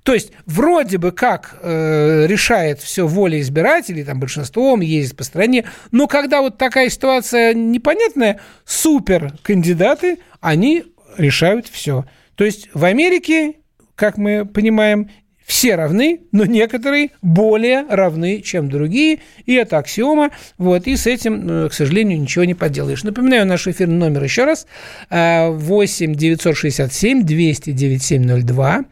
То 0.07 0.13
есть 0.13 0.31
вроде 0.45 0.99
бы 0.99 1.11
как 1.11 1.57
э, 1.61 2.27
решает 2.27 2.79
все 2.79 3.05
воля 3.05 3.41
избирателей, 3.41 4.05
там 4.05 4.21
большинством 4.21 4.79
ездит 4.79 5.17
по 5.17 5.25
стране, 5.25 5.65
но 5.91 6.07
когда 6.07 6.41
вот 6.41 6.57
такая 6.57 6.89
ситуация 6.89 7.53
непонятная, 7.53 8.39
супер 8.63 9.33
кандидаты, 9.43 10.19
они 10.39 10.85
решают 11.17 11.67
все. 11.67 12.05
То 12.35 12.45
есть 12.45 12.69
в 12.73 12.85
Америке, 12.85 13.55
как 13.95 14.17
мы 14.17 14.45
понимаем, 14.45 15.11
все 15.45 15.75
равны, 15.75 16.21
но 16.31 16.45
некоторые 16.45 17.09
более 17.21 17.81
равны, 17.89 18.39
чем 18.41 18.69
другие, 18.69 19.19
и 19.45 19.55
это 19.55 19.77
аксиома, 19.77 20.31
вот, 20.57 20.87
и 20.87 20.95
с 20.95 21.05
этим, 21.05 21.65
э, 21.65 21.67
к 21.67 21.73
сожалению, 21.73 22.21
ничего 22.21 22.45
не 22.45 22.53
поделаешь. 22.53 23.03
Напоминаю 23.03 23.45
наш 23.45 23.67
эфирный 23.67 23.97
номер 23.97 24.23
еще 24.23 24.45
раз, 24.45 24.67
8 25.09 26.15
967 26.15 27.23
200 27.23 27.71
9702, 27.73 28.85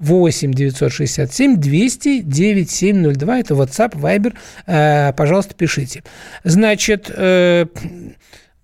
8 0.00 0.52
967 0.52 1.56
200 1.56 2.22
9702. 2.22 3.38
Это 3.38 3.54
WhatsApp, 3.54 3.92
Viber. 3.92 4.34
Э, 4.66 5.12
пожалуйста, 5.12 5.54
пишите. 5.54 6.02
Значит, 6.42 7.10
э, 7.14 7.66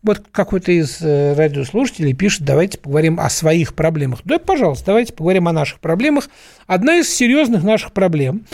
вот 0.02 0.22
какой-то 0.30 0.72
из 0.72 0.98
э, 1.00 1.34
радиослушателей 1.34 2.14
пишет, 2.14 2.42
давайте 2.42 2.78
поговорим 2.78 3.18
о 3.20 3.28
своих 3.28 3.74
проблемах. 3.74 4.20
Да, 4.24 4.38
пожалуйста, 4.38 4.86
давайте 4.86 5.12
поговорим 5.12 5.48
о 5.48 5.52
наших 5.52 5.80
проблемах. 5.80 6.28
Одна 6.66 6.96
из 6.96 7.14
серьезных 7.14 7.62
наших 7.62 7.92
проблем 7.92 8.46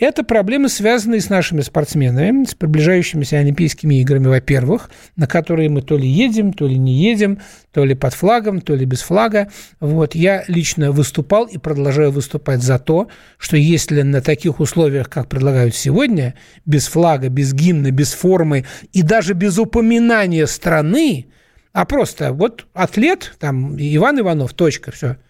это 0.00 0.24
проблемы, 0.24 0.68
связанные 0.68 1.20
с 1.20 1.28
нашими 1.28 1.60
спортсменами, 1.60 2.44
с 2.44 2.54
приближающимися 2.54 3.36
Олимпийскими 3.36 4.00
играми, 4.00 4.28
во-первых, 4.28 4.90
на 5.16 5.26
которые 5.26 5.68
мы 5.68 5.82
то 5.82 5.98
ли 5.98 6.08
едем, 6.08 6.54
то 6.54 6.66
ли 6.66 6.78
не 6.78 6.94
едем, 6.94 7.38
то 7.72 7.84
ли 7.84 7.94
под 7.94 8.14
флагом, 8.14 8.62
то 8.62 8.74
ли 8.74 8.86
без 8.86 9.02
флага. 9.02 9.50
Вот. 9.78 10.14
Я 10.14 10.44
лично 10.48 10.90
выступал 10.90 11.44
и 11.44 11.58
продолжаю 11.58 12.10
выступать 12.10 12.62
за 12.62 12.78
то, 12.78 13.08
что 13.36 13.56
если 13.56 14.02
на 14.02 14.22
таких 14.22 14.58
условиях, 14.58 15.10
как 15.10 15.28
предлагают 15.28 15.74
сегодня, 15.74 16.34
без 16.64 16.86
флага, 16.88 17.28
без 17.28 17.52
гимна, 17.52 17.90
без 17.90 18.12
формы 18.12 18.64
и 18.92 19.02
даже 19.02 19.34
без 19.34 19.58
упоминания 19.58 20.46
страны, 20.46 21.26
а 21.72 21.84
просто 21.84 22.32
вот 22.32 22.66
атлет, 22.72 23.34
там, 23.38 23.76
Иван 23.78 24.20
Иванов, 24.20 24.54
точка, 24.54 24.90
все– 24.92 25.16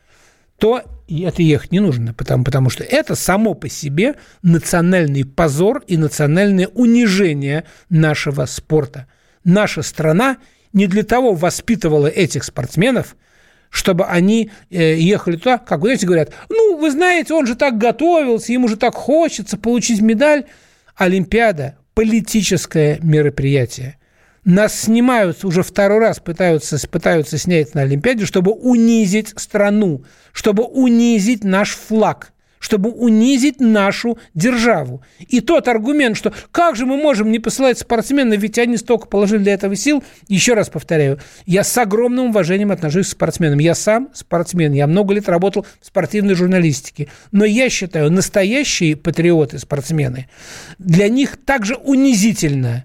то 0.61 0.83
это 1.18 1.42
ехать 1.42 1.73
не 1.73 1.81
нужно, 1.81 2.14
потому, 2.14 2.44
потому 2.44 2.70
что 2.70 2.85
это 2.85 3.14
само 3.14 3.55
по 3.55 3.68
себе 3.68 4.14
национальный 4.42 5.25
позор 5.25 5.83
и 5.87 5.96
национальное 5.96 6.68
унижение 6.68 7.64
нашего 7.88 8.46
спорта. 8.46 9.07
Наша 9.44 9.83
страна 9.83 10.38
не 10.73 10.87
для 10.87 11.03
того 11.03 11.35
воспитывала 11.35 12.07
этих 12.07 12.44
спортсменов, 12.44 13.16
чтобы 13.70 14.05
они 14.05 14.51
э, 14.70 14.96
ехали 14.96 15.37
туда, 15.37 15.59
как, 15.59 15.81
знаете, 15.81 16.07
говорят, 16.07 16.33
ну, 16.49 16.77
вы 16.77 16.90
знаете, 16.90 17.35
он 17.35 17.46
же 17.46 17.55
так 17.55 17.79
готовился, 17.79 18.53
ему 18.53 18.68
же 18.68 18.77
так 18.77 18.94
хочется 18.94 19.57
получить 19.57 20.01
медаль. 20.01 20.44
Олимпиада 20.96 21.77
политическое 21.94 22.99
мероприятие. 23.03 23.96
Нас 24.44 24.74
снимают, 24.74 25.44
уже 25.44 25.62
второй 25.62 25.98
раз 25.98 26.18
пытаются, 26.18 26.79
пытаются 26.88 27.38
снять 27.38 27.74
на 27.74 27.83
Олимпиаде, 27.83 28.24
чтобы 28.24 28.53
унизить 28.53 29.33
страну, 29.37 30.05
чтобы 30.33 30.64
унизить 30.64 31.44
наш 31.44 31.70
флаг– 31.70 32.33
чтобы 32.61 32.90
унизить 32.90 33.59
нашу 33.59 34.18
державу. 34.35 35.03
И 35.18 35.40
тот 35.40 35.66
аргумент, 35.66 36.16
что 36.16 36.33
как 36.53 36.76
же 36.76 36.87
мы 36.87 36.96
можем 36.98 37.33
не 37.33 37.38
посылать 37.40 37.79
спортсменов, 37.79 38.38
ведь 38.38 38.59
они 38.59 38.76
столько 38.76 39.09
положили 39.09 39.42
для 39.42 39.55
этого 39.55 39.74
сил, 39.74 40.05
еще 40.29 40.55
раз 40.55 40.68
повторяю, 40.68 41.18
я 41.46 41.64
с 41.64 41.76
огромным 41.79 42.26
уважением 42.26 42.70
отношусь 42.70 43.09
к 43.09 43.12
спортсменам. 43.12 43.59
Я 43.59 43.74
сам 43.74 44.11
спортсмен, 44.12 44.72
я 44.72 44.87
много 44.87 45.14
лет 45.14 45.29
работал 45.29 45.66
в 45.81 45.87
спортивной 45.87 46.35
журналистике. 46.35 47.09
Но 47.33 47.44
я 47.44 47.70
считаю, 47.70 48.12
настоящие 48.12 48.94
патриоты, 48.94 49.59
спортсмены, 49.59 50.29
для 50.79 51.09
них 51.09 51.38
также 51.38 51.76
унизительно 51.76 52.85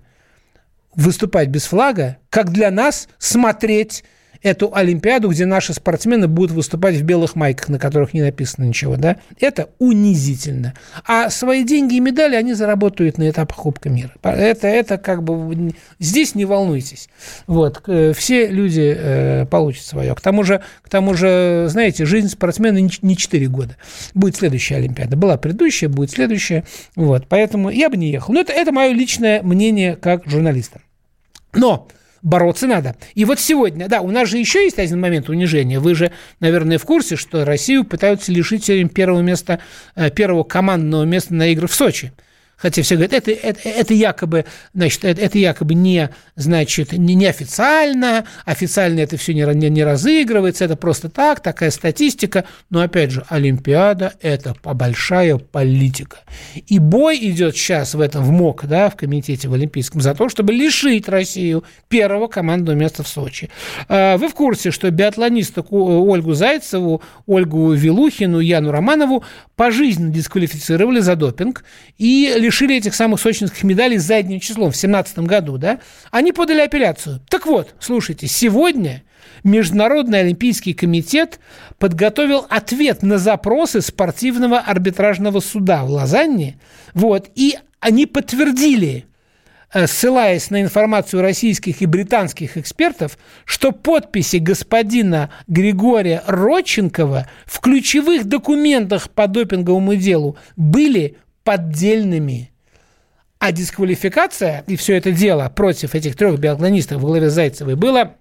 выступать 0.95 1.49
без 1.49 1.65
флага, 1.65 2.17
как 2.29 2.51
для 2.51 2.71
нас 2.71 3.07
смотреть 3.17 4.03
эту 4.45 4.71
Олимпиаду, 4.75 5.29
где 5.29 5.47
наши 5.47 5.73
спортсмены 5.73 6.27
будут 6.27 6.51
выступать 6.51 6.95
в 6.95 7.03
белых 7.03 7.35
майках, 7.35 7.67
на 7.67 7.79
которых 7.79 8.13
не 8.13 8.21
написано 8.21 8.65
ничего, 8.65 8.95
да, 8.95 9.17
это 9.39 9.69
унизительно. 9.79 10.75
А 11.03 11.31
свои 11.31 11.63
деньги 11.63 11.95
и 11.95 11.99
медали 11.99 12.35
они 12.35 12.53
заработают 12.53 13.17
на 13.17 13.27
этапах 13.27 13.57
Кубка 13.57 13.89
мира. 13.89 14.11
Это, 14.21 14.67
это 14.67 14.99
как 14.99 15.23
бы... 15.23 15.73
Здесь 15.97 16.35
не 16.35 16.45
волнуйтесь. 16.45 17.09
Вот. 17.47 17.83
Все 18.15 18.45
люди 18.45 18.95
э, 18.95 19.45
получат 19.47 19.85
свое. 19.85 20.13
К 20.13 20.21
тому 20.21 20.43
же, 20.43 20.61
к 20.83 20.89
тому 20.89 21.15
же, 21.15 21.65
знаете, 21.69 22.05
жизнь 22.05 22.29
спортсмена 22.29 22.77
не 22.77 23.17
4 23.17 23.47
года. 23.47 23.77
Будет 24.13 24.35
следующая 24.35 24.75
Олимпиада. 24.75 25.17
Была 25.17 25.37
предыдущая, 25.37 25.89
будет 25.89 26.11
следующая. 26.11 26.65
Вот. 26.95 27.25
Поэтому 27.27 27.71
я 27.71 27.89
бы 27.89 27.97
не 27.97 28.11
ехал. 28.11 28.35
Но 28.35 28.41
это, 28.41 28.53
это 28.53 28.71
мое 28.71 28.91
личное 28.91 29.41
мнение 29.41 29.95
как 29.95 30.27
журналиста. 30.27 30.81
Но 31.53 31.87
бороться 32.25 32.65
надо. 32.67 32.95
И 33.13 33.23
вот 33.23 33.39
сегодня, 33.39 33.87
да, 33.87 34.01
у 34.01 34.09
нас 34.09 34.27
же 34.27 34.37
еще 34.37 34.63
есть 34.63 34.79
один 34.79 34.99
момент 34.99 35.29
унижения. 35.29 35.79
Вы 35.79 35.95
же, 35.95 36.11
наверное, 36.39 36.79
в 36.79 36.83
курсе, 36.83 37.15
что 37.15 37.45
Россию 37.45 37.85
пытаются 37.85 38.31
лишить 38.31 38.65
первого 38.93 39.21
места, 39.21 39.59
э, 39.95 40.09
первого 40.09 40.43
командного 40.43 41.03
места 41.03 41.33
на 41.35 41.47
игры 41.51 41.67
в 41.67 41.73
Сочи. 41.73 42.11
Хотя 42.57 42.81
все 42.81 42.95
говорят, 42.95 43.13
это, 43.13 43.31
это, 43.31 43.67
это 43.67 43.93
якобы, 43.93 44.45
значит, 44.73 45.03
это, 45.03 45.21
это 45.21 45.37
якобы 45.37 45.73
не, 45.73 46.09
значит, 46.35 46.93
не, 46.93 47.15
не 47.15 47.25
официально, 47.25 48.25
официально 48.45 48.99
это 49.01 49.17
все 49.17 49.33
не, 49.33 49.41
не, 49.55 49.69
не 49.69 49.83
разыгрывается, 49.83 50.65
это 50.65 50.75
просто 50.75 51.09
так, 51.09 51.41
такая 51.41 51.71
статистика. 51.71 52.45
Но 52.69 52.81
опять 52.81 53.11
же, 53.11 53.25
Олимпиада– 53.29 54.13
это 54.21 54.55
большая 54.63 55.37
политика. 55.37 56.19
И 56.67 56.79
бой 56.79 57.19
идет 57.21 57.55
сейчас 57.55 57.93
в 57.93 57.99
этом, 57.99 58.23
в 58.23 58.31
МОК, 58.31 58.65
да, 58.65 58.89
в 58.89 58.95
комитете 58.95 59.47
в 59.47 59.53
Олимпийском, 59.53 60.01
за 60.01 60.15
то, 60.15 60.29
чтобы 60.29 60.53
лишить 60.53 61.09
Россию 61.09 61.63
первого 61.89 62.27
командного 62.27 62.75
места 62.75 63.03
в 63.03 63.07
Сочи. 63.07 63.49
А, 63.87 64.17
вы 64.17 64.29
в 64.29 64.33
курсе, 64.33 64.71
что 64.71 64.89
биатлонисток 64.89 65.71
Ольгу 65.71 66.33
Зайцеву, 66.33 67.01
Ольгу 67.25 67.73
Вилухину, 67.73 68.39
Яну 68.39 68.71
Романову 68.71 69.23
пожизненно 69.55 70.11
дисквалифицировали 70.11 70.99
за 70.99 71.15
допинг 71.15 71.63
и 71.97 72.33
лишили 72.45 72.77
этих 72.77 72.95
самых 72.95 73.19
сочинских 73.19 73.63
медалей 73.63 73.97
задним 73.97 74.39
числом 74.39 74.71
в 74.71 74.79
2017 74.79 75.19
году, 75.19 75.57
да, 75.57 75.79
они 76.11 76.31
подали 76.31 76.61
апелляцию. 76.61 77.21
Так 77.29 77.45
вот, 77.45 77.75
слушайте, 77.79 78.27
сегодня 78.27 79.03
Международный 79.43 80.21
Олимпийский 80.21 80.73
комитет 80.73 81.39
подготовил 81.77 82.45
ответ 82.49 83.03
на 83.03 83.17
запросы 83.17 83.81
спортивного 83.81 84.59
арбитражного 84.59 85.39
суда 85.39 85.83
в 85.83 85.89
Лозанне, 85.91 86.59
вот, 86.93 87.29
и 87.35 87.57
они 87.79 88.05
подтвердили, 88.05 89.05
э, 89.73 89.87
ссылаясь 89.87 90.49
на 90.49 90.61
информацию 90.61 91.21
российских 91.21 91.81
и 91.81 91.85
британских 91.85 92.57
экспертов, 92.57 93.17
что 93.45 93.71
подписи 93.71 94.37
господина 94.37 95.29
Григория 95.47 96.23
Родченкова 96.25 97.27
в 97.45 97.59
ключевых 97.59 98.25
документах 98.25 99.09
по 99.09 99.27
допинговому 99.27 99.95
делу 99.95 100.37
были 100.55 101.17
поддельными. 101.45 102.51
А 103.39 103.53
дисквалификация 103.53 104.65
и 104.67 104.75
все 104.75 104.97
это 104.97 105.13
дело 105.13 105.47
против 105.55 105.95
этих 105.95 106.17
трех 106.17 106.39
биатлонистов 106.39 106.97
в 106.97 107.05
главе 107.05 107.29
Зайцевой 107.29 107.75
было 107.75 108.15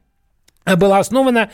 была 0.65 0.99
основана 0.99 1.51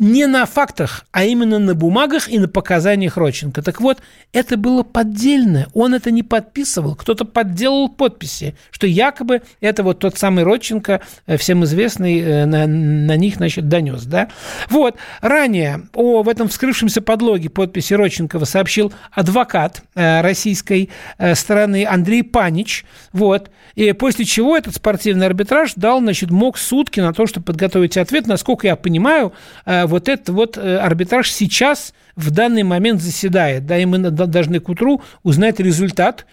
не 0.00 0.26
на 0.26 0.46
фактах, 0.46 1.04
а 1.12 1.24
именно 1.24 1.58
на 1.58 1.74
бумагах 1.74 2.28
и 2.30 2.38
на 2.38 2.48
показаниях 2.48 3.18
Родченко. 3.18 3.62
Так 3.62 3.82
вот, 3.82 3.98
это 4.32 4.56
было 4.56 4.82
поддельное. 4.82 5.68
Он 5.74 5.94
это 5.94 6.10
не 6.10 6.22
подписывал. 6.22 6.94
Кто-то 6.94 7.26
подделал 7.26 7.90
подписи, 7.90 8.56
что 8.70 8.86
якобы 8.86 9.42
это 9.60 9.82
вот 9.82 9.98
тот 9.98 10.16
самый 10.16 10.44
Родченко, 10.44 11.02
э, 11.26 11.36
всем 11.36 11.64
известный, 11.64 12.18
э, 12.20 12.44
на, 12.46 12.66
на 12.66 13.16
них, 13.16 13.36
значит, 13.36 13.68
донес. 13.68 14.04
Да? 14.04 14.28
Вот. 14.70 14.96
Ранее 15.20 15.82
о 15.94 16.22
в 16.22 16.28
этом 16.30 16.48
вскрывшемся 16.48 17.02
подлоге 17.02 17.50
подписи 17.50 17.92
Родченкова 17.92 18.46
сообщил 18.46 18.92
адвокат 19.12 19.82
э, 19.94 20.22
российской 20.22 20.88
стороны 21.34 21.86
Андрей 21.86 22.22
Панич. 22.22 22.86
Вот. 23.12 23.50
И 23.74 23.92
после 23.92 24.24
чего 24.24 24.56
этот 24.56 24.74
спортивный 24.74 25.26
арбитраж 25.26 25.74
дал, 25.76 26.00
значит, 26.00 26.30
мог 26.30 26.56
сутки 26.56 27.00
на 27.00 27.12
то, 27.12 27.26
чтобы 27.26 27.44
подготовить 27.44 27.96
ответ, 27.98 28.26
насколько 28.26 28.49
насколько 28.50 28.66
я 28.66 28.76
понимаю, 28.76 29.32
э, 29.64 29.86
вот 29.86 30.08
этот 30.08 30.30
вот 30.30 30.58
э, 30.58 30.78
арбитраж 30.78 31.30
сейчас 31.30 31.94
в 32.16 32.30
данный 32.30 32.64
момент 32.64 33.00
заседает. 33.00 33.66
Да, 33.66 33.78
и 33.78 33.84
мы 33.86 33.98
должны 34.10 34.58
к 34.58 34.68
утру 34.68 35.02
узнать 35.22 35.60
результат 35.60 36.26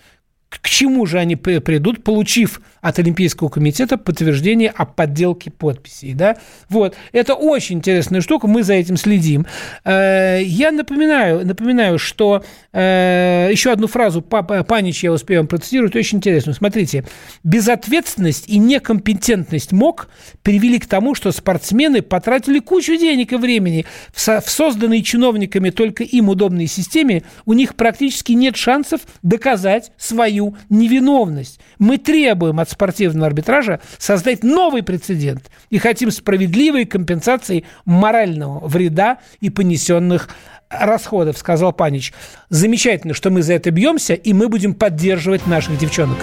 к 0.49 0.69
чему 0.69 1.05
же 1.05 1.19
они 1.19 1.35
придут, 1.35 2.05
получив 2.05 2.61
от 2.87 2.99
Олимпийского 2.99 3.49
комитета 3.49 3.97
подтверждение 3.97 4.69
о 4.69 4.85
подделке 4.85 5.51
подписей. 5.51 6.13
Да? 6.13 6.37
Вот. 6.69 6.95
Это 7.11 7.33
очень 7.33 7.77
интересная 7.79 8.21
штука, 8.21 8.47
мы 8.47 8.63
за 8.63 8.75
этим 8.75 8.95
следим. 8.95 9.45
Э, 9.83 10.39
я 10.41 10.71
напоминаю, 10.71 11.45
напоминаю 11.45 11.99
что 11.99 12.45
э, 12.71 13.49
еще 13.51 13.71
одну 13.71 13.87
фразу 13.87 14.21
Панич 14.21 15.03
я 15.03 15.11
успею 15.11 15.41
вам 15.41 15.47
процитировать, 15.47 15.97
очень 15.97 16.19
интересно. 16.19 16.53
Смотрите, 16.53 17.03
безответственность 17.43 18.47
и 18.47 18.57
некомпетентность 18.57 19.73
МОК 19.73 20.07
привели 20.41 20.79
к 20.79 20.85
тому, 20.85 21.13
что 21.13 21.33
спортсмены 21.33 22.01
потратили 22.01 22.59
кучу 22.59 22.95
денег 22.95 23.33
и 23.33 23.35
времени 23.35 23.85
в 24.13 24.49
созданной 24.49 25.01
чиновниками 25.01 25.71
только 25.71 26.05
им 26.05 26.29
удобной 26.29 26.67
системе, 26.67 27.23
у 27.45 27.51
них 27.51 27.75
практически 27.75 28.31
нет 28.31 28.55
шансов 28.55 29.01
доказать 29.23 29.91
свою 29.97 30.55
невиновность. 30.69 31.59
Мы 31.79 31.97
требуем 31.97 32.61
от 32.61 32.76
спортивного 32.77 33.25
арбитража 33.27 33.79
создать 33.97 34.43
новый 34.43 34.83
прецедент 34.83 35.49
и 35.71 35.79
хотим 35.79 36.11
справедливой 36.11 36.85
компенсации 36.85 37.65
морального 37.85 38.67
вреда 38.67 39.17
и 39.39 39.49
понесенных 39.49 40.29
расходов, 40.69 41.39
сказал 41.39 41.73
Панич. 41.73 42.13
Замечательно, 42.49 43.15
что 43.15 43.31
мы 43.31 43.41
за 43.41 43.53
это 43.53 43.71
бьемся, 43.71 44.13
и 44.13 44.31
мы 44.33 44.47
будем 44.47 44.75
поддерживать 44.75 45.47
наших 45.47 45.77
девчонок. 45.79 46.17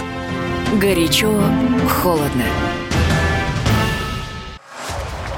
Горячо, 0.79 1.33
холодно. 2.01 2.45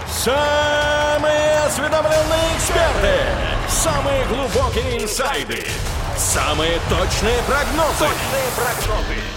Самые 0.08 1.60
осведомленные 1.66 2.58
эксперты, 2.58 3.16
самые 3.68 4.26
глубокие 4.28 5.04
инсайды– 5.04 5.58
Самые 6.18 6.80
точные 6.90 7.38
прогнозы. 7.44 8.00
Точные 8.00 8.50
прогнозы. 8.56 9.37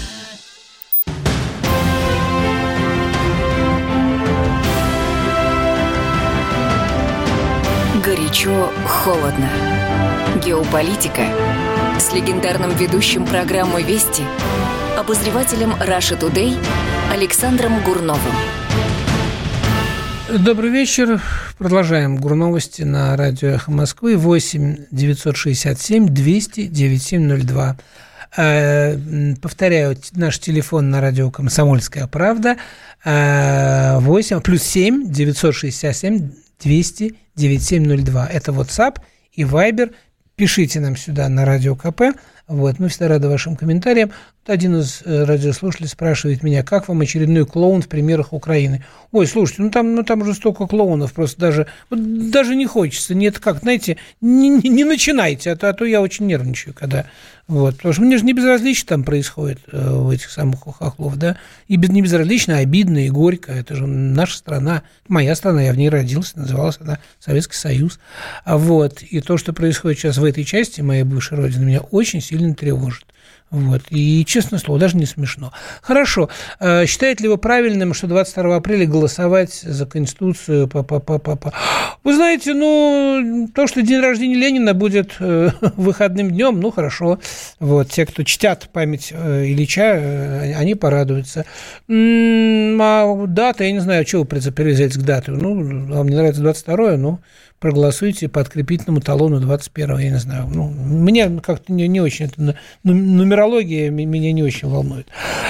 Горячо, 8.31 8.71
холодно. 8.85 9.49
Геополитика 10.41 11.23
с 11.99 12.13
легендарным 12.13 12.73
ведущим 12.77 13.25
программы 13.25 13.83
«Вести» 13.83 14.23
обозревателем 14.97 15.73
Раша 15.81 16.15
Тудей 16.15 16.57
Александром 17.11 17.83
Гурновым. 17.83 18.33
Добрый 20.29 20.69
вечер. 20.69 21.21
Продолжаем 21.57 22.15
Гурновости 22.15 22.83
на 22.83 23.17
радио 23.17 23.49
«Эхо 23.49 23.69
Москвы» 23.69 24.15
8 24.15 24.85
967 24.91 26.07
200 26.07 26.67
9702. 26.67 27.77
Э, 28.37 28.93
м, 28.93 29.35
Повторяю, 29.41 29.97
наш 30.13 30.39
телефон 30.39 30.89
на 30.89 31.01
радио 31.01 31.31
«Комсомольская 31.31 32.07
правда» 32.07 32.55
э, 33.03 33.99
8, 33.99 34.39
плюс 34.39 34.63
7 34.63 35.11
967 35.11 36.31
200 36.63 37.15
9702. 37.35 38.27
Это 38.27 38.51
WhatsApp 38.51 38.97
и 39.33 39.43
Viber. 39.43 39.93
Пишите 40.35 40.79
нам 40.79 40.95
сюда 40.95 41.29
на 41.29 41.45
радио 41.45 41.75
КП. 41.75 42.01
Вот, 42.47 42.79
мы 42.79 42.89
всегда 42.89 43.07
рады 43.07 43.29
вашим 43.29 43.55
комментариям. 43.55 44.11
Один 44.47 44.79
из 44.79 45.03
э, 45.05 45.23
радиослушателей 45.23 45.87
спрашивает 45.87 46.41
меня, 46.41 46.63
как 46.63 46.87
вам 46.87 47.01
очередной 47.01 47.45
клоун 47.45 47.83
в 47.83 47.87
примерах 47.87 48.33
Украины? 48.33 48.83
Ой, 49.11 49.27
слушайте, 49.27 49.61
ну 49.61 49.69
там, 49.69 49.93
ну 49.93 50.03
там 50.03 50.23
уже 50.23 50.33
столько 50.33 50.65
клоунов, 50.65 51.13
просто 51.13 51.39
даже, 51.39 51.67
даже 51.91 52.55
не 52.55 52.65
хочется. 52.65 53.13
Нет, 53.13 53.37
как, 53.37 53.59
знаете, 53.59 53.97
не- 54.19 54.49
не 54.49 54.83
начинайте, 54.83 55.51
а 55.51 55.55
то, 55.55 55.69
а 55.69 55.73
то 55.73 55.85
я 55.85 56.01
очень 56.01 56.25
нервничаю, 56.25 56.73
когда... 56.73 57.05
Вот, 57.47 57.75
потому 57.75 57.93
что 57.93 58.01
мне 58.01 58.17
же 58.17 58.23
не 58.23 58.33
безразлично 58.33 58.87
там 58.89 59.03
происходит 59.03 59.59
э, 59.71 59.93
у 59.93 60.11
этих 60.11 60.31
самых 60.31 60.61
хохлов, 60.61 61.17
да, 61.17 61.37
и 61.67 61.75
без, 61.75 61.89
не 61.89 62.01
безразлично, 62.01 62.57
а 62.57 62.61
обидно 62.61 63.05
и 63.05 63.09
горько. 63.09 63.51
Это 63.51 63.75
же 63.75 63.85
наша 63.85 64.37
страна, 64.37 64.83
моя 65.07 65.35
страна, 65.35 65.61
я 65.61 65.73
в 65.73 65.77
ней 65.77 65.89
родился, 65.89 66.39
называлась 66.39 66.77
она 66.79 66.97
Советский 67.19 67.57
Союз. 67.57 67.99
А 68.45 68.57
вот, 68.57 69.03
и 69.03 69.19
то, 69.19 69.37
что 69.37 69.53
происходит 69.53 69.99
сейчас 69.99 70.17
в 70.17 70.23
этой 70.23 70.45
части 70.45 70.81
моей 70.81 71.03
бывшей 71.03 71.37
родины, 71.37 71.65
меня 71.65 71.81
очень 71.81 72.21
сильно 72.21 72.55
тревожит. 72.55 73.05
Вот. 73.51 73.81
И, 73.89 74.23
честное 74.25 74.59
слово, 74.59 74.79
даже 74.79 74.95
не 74.95 75.05
смешно. 75.05 75.51
Хорошо. 75.81 76.29
Э, 76.59 76.85
Считаете 76.85 77.23
ли 77.23 77.29
вы 77.29 77.37
правильным, 77.37 77.93
что 77.93 78.07
22 78.07 78.55
апреля 78.55 78.85
голосовать 78.85 79.53
за 79.53 79.85
Конституцию? 79.85 80.69
Па 80.69 80.79
-па 80.79 81.01
-па 81.01 81.19
-па 81.19 81.37
-па? 81.37 81.53
Вы 82.03 82.15
знаете, 82.15 82.53
ну, 82.53 83.49
то, 83.53 83.67
что 83.67 83.81
день 83.81 83.99
рождения 83.99 84.35
Ленина 84.35 84.73
будет 84.73 85.17
э, 85.19 85.51
выходным 85.75 86.31
днем, 86.31 86.61
ну, 86.61 86.71
хорошо. 86.71 87.19
Вот. 87.59 87.89
Те, 87.89 88.05
кто 88.05 88.23
чтят 88.23 88.69
память 88.71 89.11
э, 89.11 89.45
Ильича, 89.45 89.99
они 90.57 90.75
порадуются. 90.75 91.45
А 91.89 93.25
дата, 93.27 93.65
я 93.65 93.71
не 93.73 93.79
знаю, 93.79 94.07
что 94.07 94.19
вы 94.19 94.25
прицепились 94.25 94.97
к 94.97 95.01
дате. 95.01 95.31
Ну, 95.31 95.93
вам 95.93 96.07
не 96.07 96.15
нравится 96.15 96.41
22 96.41 96.97
ну, 96.97 97.19
проголосуйте 97.61 98.27
по 98.27 98.41
открепительному 98.41 99.01
талону 99.01 99.39
21 99.39 99.97
я 99.99 100.09
не 100.09 100.17
знаю. 100.17 100.47
Ну, 100.51 100.67
мне 100.67 101.29
как-то 101.41 101.71
не, 101.71 101.87
не 101.87 102.01
очень, 102.01 102.25
это, 102.25 102.33
ну, 102.37 102.55
нумерология 102.83 103.91
меня 103.91 104.33
не 104.33 104.41
очень 104.41 104.67
волнует. 104.67 105.07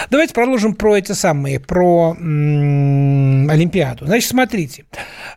Давайте 0.10 0.34
продолжим 0.34 0.76
про 0.76 0.98
эти 0.98 1.14
самые, 1.14 1.62
про 1.62 2.18
м, 2.20 3.50
Олимпиаду. 3.50 4.06
Значит, 4.06 4.30
смотрите, 4.30 4.84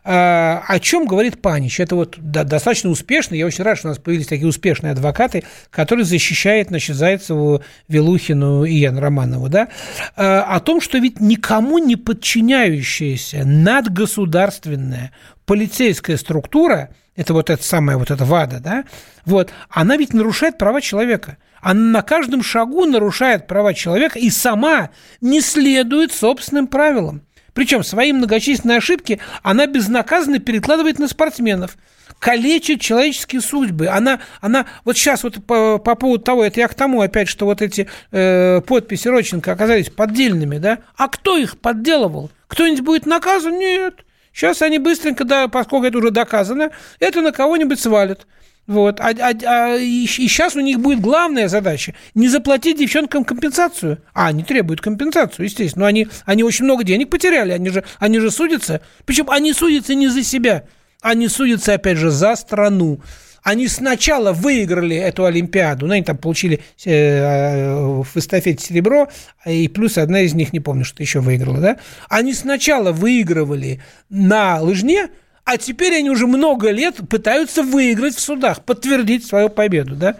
а, 0.03 0.63
о 0.67 0.79
чем 0.79 1.07
говорит 1.07 1.41
Панич? 1.41 1.79
Это 1.79 1.95
вот 1.95 2.15
да, 2.17 2.43
достаточно 2.43 2.89
успешно, 2.89 3.35
я 3.35 3.45
очень 3.45 3.63
рад, 3.63 3.77
что 3.77 3.87
у 3.87 3.91
нас 3.91 3.97
появились 3.97 4.27
такие 4.27 4.47
успешные 4.47 4.91
адвокаты, 4.91 5.45
которые 5.69 6.03
защищают, 6.03 6.67
значит, 6.67 6.97
Зайцеву, 6.97 7.63
Вилухину 7.87 8.65
и 8.65 8.73
Яну 8.73 8.99
Романову, 8.99 9.47
да, 9.47 9.69
А, 10.17 10.41
о 10.43 10.59
том, 10.59 10.81
что 10.81 10.97
ведь 10.97 11.21
никому 11.21 11.77
не 11.77 11.95
подчиняющаяся 11.95 13.45
надгосударственная 13.45 15.13
полицейская 15.45 16.17
структура, 16.17 16.89
это 17.15 17.33
вот 17.33 17.49
эта 17.49 17.63
самая 17.63 17.97
вот 17.97 18.11
эта 18.11 18.25
ВАДА, 18.25 18.59
да, 18.59 18.83
вот, 19.25 19.51
она 19.69 19.97
ведь 19.97 20.13
нарушает 20.13 20.57
права 20.57 20.81
человека. 20.81 21.37
Она 21.61 21.79
на 21.79 22.01
каждом 22.03 22.43
шагу 22.43 22.85
нарушает 22.85 23.47
права 23.47 23.73
человека 23.73 24.19
и 24.19 24.29
сама 24.29 24.91
не 25.21 25.41
следует 25.41 26.11
собственным 26.11 26.67
правилам. 26.67 27.23
Причем 27.53 27.83
свои 27.83 28.11
многочисленные 28.11 28.77
ошибки 28.77 29.19
она 29.41 29.65
безнаказанно 29.65 30.39
перекладывает 30.39 30.99
на 30.99 31.07
спортсменов 31.07 31.77
калечит 32.19 32.81
человеческие 32.81 33.41
судьбы. 33.41 33.87
Она, 33.87 34.19
она 34.41 34.65
вот 34.83 34.97
сейчас 34.97 35.23
вот 35.23 35.43
по, 35.45 35.77
по 35.77 35.95
поводу 35.95 36.23
того, 36.23 36.43
это 36.43 36.59
я 36.59 36.67
к 36.67 36.73
тому 36.73 37.01
опять, 37.01 37.27
что 37.27 37.45
вот 37.45 37.61
эти 37.61 37.87
э, 38.11 38.61
подписи 38.61 39.07
Роченко 39.07 39.51
оказались 39.51 39.89
поддельными, 39.89 40.57
да? 40.57 40.79
А 40.95 41.07
кто 41.07 41.37
их 41.37 41.59
подделывал? 41.59 42.31
Кто-нибудь 42.47 42.83
будет 42.83 43.05
наказан? 43.05 43.57
Нет. 43.57 44.05
Сейчас 44.35 44.61
они 44.61 44.79
быстренько, 44.79 45.23
да, 45.23 45.47
поскольку 45.47 45.85
это 45.85 45.97
уже 45.97 46.11
доказано, 46.11 46.71
это 46.99 47.21
на 47.21 47.31
кого-нибудь 47.31 47.79
свалят. 47.79 48.27
Вот. 48.67 48.99
А, 48.99 49.11
а- 49.11 49.33
а 49.45 49.75
и, 49.77 50.05
сейчас 50.07 50.57
у 50.57 50.59
них 50.59 50.79
будет 50.79 50.99
главная 50.99 51.47
задача 51.47 51.93
не 52.15 52.27
заплатить 52.27 52.77
девчонкам 52.77 53.23
компенсацию. 53.23 54.01
А, 54.13 54.27
они 54.27 54.43
требуют 54.43 54.81
компенсацию, 54.81 55.45
естественно. 55.45 55.83
Но 55.83 55.87
они, 55.87 56.07
они 56.25 56.43
очень 56.43 56.65
много 56.65 56.83
денег 56.83 57.09
потеряли, 57.09 57.51
они 57.51 57.69
же, 57.69 57.85
они 57.99 58.19
же 58.19 58.29
судятся. 58.29 58.81
Причем 59.05 59.29
они 59.29 59.53
судятся 59.53 59.95
не 59.95 60.09
за 60.09 60.21
себя, 60.21 60.65
они 61.01 61.29
судятся, 61.29 61.73
опять 61.75 61.97
же, 61.97 62.09
за 62.09 62.35
страну. 62.35 62.99
Они 63.45 63.67
сначала 63.67 64.33
выиграли 64.33 64.95
эту 64.95 65.25
Олимпиаду, 65.25 65.85
ну, 65.85 65.93
они 65.93 66.03
там 66.03 66.17
получили 66.17 66.63
э, 66.83 67.75
в 67.75 68.17
эстафете 68.17 68.65
серебро, 68.65 69.07
и 69.45 69.67
плюс 69.67 69.99
одна 69.99 70.21
из 70.21 70.33
них, 70.33 70.51
не 70.51 70.59
помню, 70.59 70.83
что 70.83 71.03
еще 71.03 71.19
выиграла, 71.19 71.59
да? 71.59 71.77
Они 72.09 72.33
сначала 72.33 72.91
выигрывали 72.91 73.83
на 74.09 74.59
лыжне, 74.61 75.09
а 75.43 75.57
теперь 75.57 75.93
они 75.93 76.09
уже 76.09 76.25
много 76.25 76.71
лет 76.71 77.07
пытаются 77.07 77.61
выиграть 77.61 78.15
в 78.15 78.19
судах, 78.19 78.65
подтвердить 78.65 79.27
свою 79.27 79.49
победу, 79.49 79.95
да? 79.95 80.17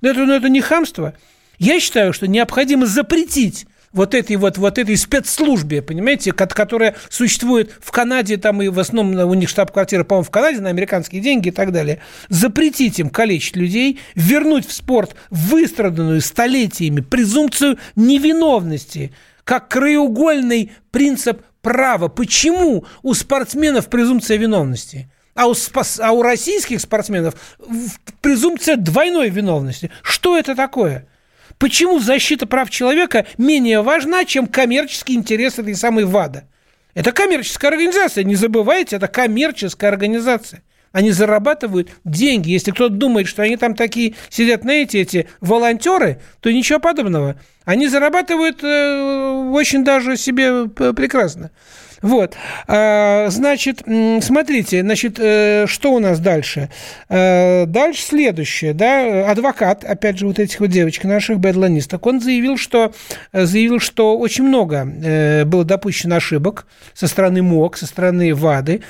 Но 0.00 0.08
это, 0.10 0.24
ну, 0.24 0.32
это 0.32 0.48
не 0.48 0.60
хамство. 0.60 1.14
Я 1.60 1.78
считаю, 1.78 2.12
что 2.12 2.26
необходимо 2.26 2.86
запретить 2.86 3.66
вот 3.94 4.14
этой 4.14 4.36
вот, 4.36 4.58
вот 4.58 4.78
этой 4.78 4.96
спецслужбе, 4.96 5.80
понимаете, 5.80 6.32
ко- 6.32 6.46
которая 6.46 6.96
существует 7.08 7.70
в 7.80 7.90
Канаде, 7.92 8.36
там 8.36 8.60
и 8.60 8.68
в 8.68 8.78
основном 8.78 9.30
у 9.30 9.34
них 9.34 9.48
штаб-квартира, 9.48 10.04
по-моему, 10.04 10.24
в 10.24 10.30
Канаде 10.30 10.60
на 10.60 10.68
американские 10.68 11.22
деньги 11.22 11.48
и 11.48 11.52
так 11.52 11.72
далее, 11.72 12.00
запретить 12.28 12.98
им 12.98 13.08
калечить 13.08 13.56
людей, 13.56 14.00
вернуть 14.14 14.66
в 14.68 14.72
спорт 14.72 15.14
выстраданную 15.30 16.20
столетиями 16.20 17.00
презумпцию 17.00 17.78
невиновности, 17.96 19.14
как 19.44 19.68
краеугольный 19.68 20.72
принцип 20.90 21.42
права. 21.62 22.08
Почему 22.08 22.84
у 23.02 23.14
спортсменов 23.14 23.88
презумпция 23.88 24.36
виновности? 24.36 25.08
А 25.34 25.46
у, 25.48 25.52
спас- 25.54 26.00
а 26.00 26.12
у 26.12 26.22
российских 26.22 26.80
спортсменов 26.80 27.34
презумпция 28.20 28.76
двойной 28.76 29.30
виновности. 29.30 29.90
Что 30.02 30.36
это 30.38 30.54
такое? 30.54 31.08
Почему 31.64 31.98
защита 31.98 32.46
прав 32.46 32.68
человека 32.68 33.24
менее 33.38 33.80
важна, 33.80 34.26
чем 34.26 34.48
коммерческий 34.48 35.14
интерес 35.14 35.58
этой 35.58 35.74
самой 35.74 36.04
ВАДА? 36.04 36.44
Это 36.92 37.10
коммерческая 37.10 37.70
организация, 37.70 38.22
не 38.22 38.34
забывайте, 38.34 38.96
это 38.96 39.08
коммерческая 39.08 39.90
организация. 39.90 40.62
Они 40.92 41.10
зарабатывают 41.10 41.88
деньги. 42.04 42.50
Если 42.50 42.70
кто-то 42.70 42.94
думает, 42.94 43.28
что 43.28 43.42
они 43.42 43.56
там 43.56 43.74
такие 43.74 44.14
сидят, 44.28 44.60
знаете, 44.60 45.00
эти 45.00 45.26
волонтеры, 45.40 46.20
то 46.40 46.52
ничего 46.52 46.80
подобного. 46.80 47.40
Они 47.64 47.88
зарабатывают 47.88 48.62
э, 48.62 49.48
очень 49.50 49.84
даже 49.84 50.18
себе 50.18 50.66
прекрасно. 50.68 51.50
Вот, 52.04 52.36
А, 52.66 53.28
значит, 53.30 53.78
смотрите, 54.20 54.82
значит, 54.82 55.18
э, 55.18 55.64
что 55.66 55.94
у 55.94 56.00
нас 56.00 56.20
дальше? 56.20 56.68
Э, 57.08 57.64
Дальше 57.64 58.02
следующее, 58.02 58.74
да, 58.74 59.30
адвокат, 59.30 59.84
опять 59.84 60.18
же, 60.18 60.26
вот 60.26 60.38
этих 60.38 60.60
вот 60.60 60.68
девочек 60.68 61.04
наших, 61.04 61.38
бедланисток, 61.38 62.04
он 62.04 62.20
заявил, 62.20 62.58
что, 62.58 62.92
э, 63.32 63.46
заявил, 63.46 63.80
что 63.80 64.18
очень 64.18 64.44
много 64.44 64.84
было 65.46 65.64
допущено 65.64 66.16
ошибок 66.16 66.66
со 66.92 67.08
стороны 67.08 67.40
МОК, 67.40 67.78
со 67.78 67.86
стороны 67.86 68.34
ВАДы, 68.34 68.82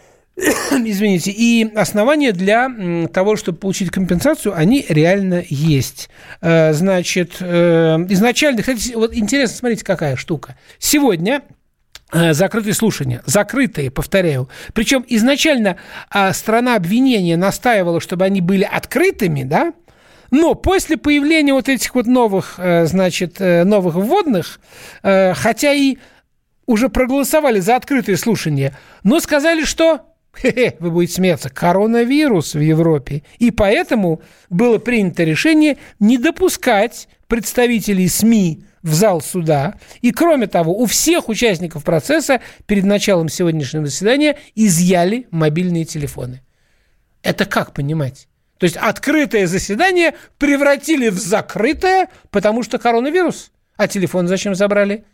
извините, 0.36 1.30
и 1.30 1.70
основания 1.76 2.32
для 2.32 2.68
того, 3.12 3.36
чтобы 3.36 3.58
получить 3.58 3.90
компенсацию, 3.90 4.52
они 4.56 4.84
реально 4.88 5.44
есть. 5.48 6.10
Значит, 6.40 7.40
изначально, 7.40 8.62
кстати, 8.62 8.94
вот 8.94 9.14
интересно, 9.14 9.56
смотрите, 9.56 9.84
какая 9.84 10.16
штука. 10.16 10.56
Сегодня 10.80 11.42
закрытые 12.12 12.74
слушания, 12.74 13.22
закрытые, 13.26 13.90
повторяю. 13.90 14.48
Причем 14.72 15.04
изначально 15.08 15.76
а, 16.10 16.32
страна 16.32 16.74
обвинения 16.74 17.36
настаивала, 17.36 18.00
чтобы 18.00 18.24
они 18.24 18.40
были 18.40 18.64
открытыми, 18.64 19.42
да, 19.42 19.74
но 20.30 20.54
после 20.54 20.96
появления 20.96 21.52
вот 21.52 21.68
этих 21.68 21.94
вот 21.94 22.06
новых, 22.06 22.54
э, 22.58 22.86
значит, 22.86 23.40
э, 23.40 23.64
новых 23.64 23.94
вводных, 23.94 24.60
э, 25.02 25.32
хотя 25.34 25.72
и 25.72 25.96
уже 26.66 26.90
проголосовали 26.90 27.60
за 27.60 27.76
открытые 27.76 28.18
слушания, 28.18 28.76
но 29.04 29.20
сказали, 29.20 29.64
что 29.64 30.02
хе-хе, 30.36 30.76
вы 30.80 30.90
будете 30.90 31.14
смеяться, 31.14 31.48
коронавирус 31.48 32.54
в 32.54 32.60
Европе. 32.60 33.22
И 33.38 33.50
поэтому 33.50 34.20
было 34.50 34.78
принято 34.78 35.24
решение 35.24 35.78
не 35.98 36.18
допускать 36.18 37.08
представителей 37.26 38.08
СМИ 38.08 38.64
в 38.88 38.94
зал 38.94 39.20
суда. 39.20 39.74
И 40.00 40.10
кроме 40.10 40.46
того, 40.46 40.76
у 40.76 40.86
всех 40.86 41.28
участников 41.28 41.84
процесса 41.84 42.40
перед 42.66 42.84
началом 42.84 43.28
сегодняшнего 43.28 43.86
заседания 43.86 44.38
изъяли 44.54 45.28
мобильные 45.30 45.84
телефоны. 45.84 46.42
Это 47.22 47.44
как 47.44 47.74
понимать? 47.74 48.28
То 48.58 48.64
есть 48.64 48.76
открытое 48.76 49.46
заседание 49.46 50.14
превратили 50.38 51.08
в 51.10 51.18
закрытое, 51.18 52.08
потому 52.30 52.62
что 52.62 52.78
коронавирус. 52.78 53.52
А 53.76 53.86
телефон 53.86 54.26
зачем 54.26 54.54
забрали? 54.54 55.04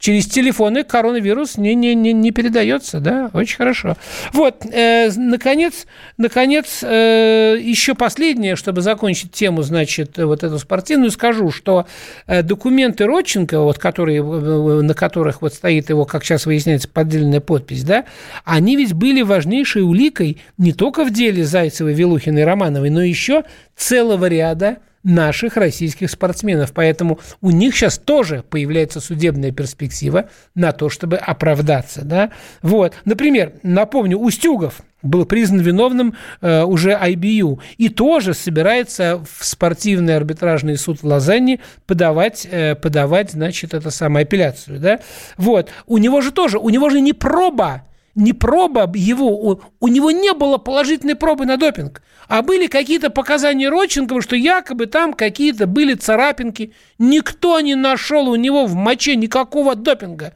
Через 0.00 0.26
телефоны 0.26 0.82
коронавирус 0.82 1.58
не, 1.58 1.74
не, 1.74 1.94
не, 1.94 2.12
не 2.12 2.32
передается, 2.32 2.98
да, 3.00 3.30
очень 3.34 3.58
хорошо. 3.58 3.96
Вот, 4.32 4.64
э, 4.64 5.10
наконец, 5.14 5.86
наконец, 6.16 6.82
э, 6.82 7.58
еще 7.60 7.94
последнее, 7.94 8.56
чтобы 8.56 8.80
закончить 8.80 9.30
тему, 9.30 9.62
значит, 9.62 10.16
вот 10.16 10.42
эту 10.42 10.58
спортивную, 10.58 11.10
скажу, 11.10 11.50
что 11.50 11.86
э, 12.26 12.42
документы 12.42 13.04
Родченко, 13.04 13.60
вот, 13.60 13.78
которые, 13.78 14.20
э, 14.20 14.80
на 14.82 14.94
которых 14.94 15.42
вот 15.42 15.52
стоит 15.52 15.90
его, 15.90 16.06
как 16.06 16.24
сейчас 16.24 16.46
выясняется, 16.46 16.88
поддельная 16.88 17.40
подпись, 17.40 17.84
да, 17.84 18.06
они 18.44 18.76
ведь 18.76 18.94
были 18.94 19.20
важнейшей 19.20 19.82
уликой 19.82 20.38
не 20.56 20.72
только 20.72 21.04
в 21.04 21.12
деле 21.12 21.44
Зайцевой, 21.44 21.92
Вилухиной, 21.92 22.44
Романовой, 22.44 22.88
но 22.88 23.02
еще 23.02 23.44
целого 23.76 24.24
ряда 24.26 24.78
наших 25.02 25.56
российских 25.56 26.10
спортсменов. 26.10 26.72
Поэтому 26.72 27.18
у 27.40 27.50
них 27.50 27.74
сейчас 27.74 27.98
тоже 27.98 28.44
появляется 28.48 29.00
судебная 29.00 29.50
перспектива 29.50 30.28
на 30.54 30.72
то, 30.72 30.88
чтобы 30.88 31.16
оправдаться. 31.16 32.02
Да? 32.04 32.30
Вот. 32.62 32.94
Например, 33.04 33.52
напомню, 33.62 34.18
Устюгов 34.18 34.82
был 35.02 35.24
признан 35.24 35.60
виновным 35.60 36.14
э, 36.42 36.62
уже 36.62 36.92
IBU 36.92 37.60
и 37.78 37.88
тоже 37.88 38.34
собирается 38.34 39.24
в 39.24 39.44
спортивный 39.44 40.16
арбитражный 40.16 40.76
суд 40.76 41.02
в 41.02 41.06
Лозанне 41.06 41.60
подавать, 41.86 42.46
э, 42.50 42.74
подавать 42.74 43.30
значит, 43.30 43.72
это 43.72 43.90
самое 43.90 44.24
апелляцию. 44.24 44.78
Да? 44.78 45.00
Вот. 45.38 45.70
У 45.86 45.96
него 45.98 46.20
же 46.20 46.32
тоже, 46.32 46.58
у 46.58 46.68
него 46.68 46.90
же 46.90 47.00
не 47.00 47.14
проба 47.14 47.84
не 48.20 48.32
проба 48.32 48.90
его, 48.94 49.60
у, 49.80 49.88
него 49.88 50.10
не 50.10 50.32
было 50.34 50.58
положительной 50.58 51.16
пробы 51.16 51.46
на 51.46 51.56
допинг, 51.56 52.02
а 52.28 52.42
были 52.42 52.66
какие-то 52.66 53.10
показания 53.10 53.68
Родченкова, 53.68 54.22
что 54.22 54.36
якобы 54.36 54.86
там 54.86 55.14
какие-то 55.14 55.66
были 55.66 55.94
царапинки. 55.94 56.72
Никто 56.98 57.58
не 57.60 57.74
нашел 57.74 58.28
у 58.28 58.36
него 58.36 58.66
в 58.66 58.74
моче 58.74 59.16
никакого 59.16 59.74
допинга. 59.74 60.34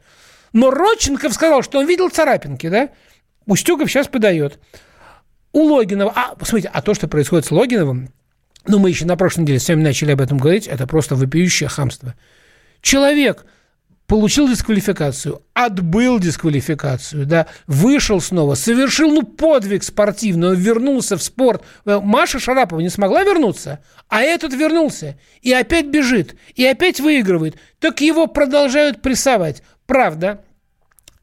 Но 0.51 0.71
Родченков 0.71 1.33
сказал, 1.33 1.61
что 1.61 1.79
он 1.79 1.85
видел 1.85 2.09
царапинки, 2.09 2.67
да? 2.67 2.89
Устюгов 3.45 3.89
сейчас 3.89 4.07
подает. 4.07 4.59
У 5.53 5.63
Логинова, 5.63 6.11
а, 6.15 6.35
смотрите, 6.43 6.69
а 6.73 6.81
то, 6.81 6.93
что 6.93 7.07
происходит 7.07 7.45
с 7.45 7.51
Логиновым, 7.51 8.09
ну, 8.67 8.79
мы 8.79 8.89
еще 8.89 9.05
на 9.05 9.15
прошлой 9.15 9.41
неделе 9.41 9.59
с 9.59 9.69
вами 9.69 9.83
начали 9.83 10.11
об 10.11 10.21
этом 10.21 10.37
говорить, 10.37 10.67
это 10.67 10.87
просто 10.87 11.15
вопиющее 11.15 11.69
хамство. 11.69 12.15
Человек 12.81 13.45
получил 14.07 14.47
дисквалификацию, 14.47 15.41
отбыл 15.53 16.19
дисквалификацию, 16.19 17.25
да, 17.25 17.47
вышел 17.67 18.21
снова, 18.21 18.55
совершил, 18.55 19.11
ну, 19.11 19.23
подвиг 19.23 19.83
спортивный, 19.83 20.55
вернулся 20.55 21.17
в 21.17 21.23
спорт. 21.23 21.63
Э, 21.85 21.99
Маша 22.01 22.39
Шарапова 22.39 22.79
не 22.79 22.89
смогла 22.89 23.23
вернуться, 23.23 23.79
а 24.07 24.21
этот 24.21 24.53
вернулся 24.53 25.17
и 25.41 25.51
опять 25.51 25.87
бежит, 25.87 26.35
и 26.55 26.65
опять 26.65 26.99
выигрывает. 26.99 27.55
Так 27.79 28.01
его 28.01 28.27
продолжают 28.27 29.01
прессовать. 29.01 29.63
Правда, 29.87 30.44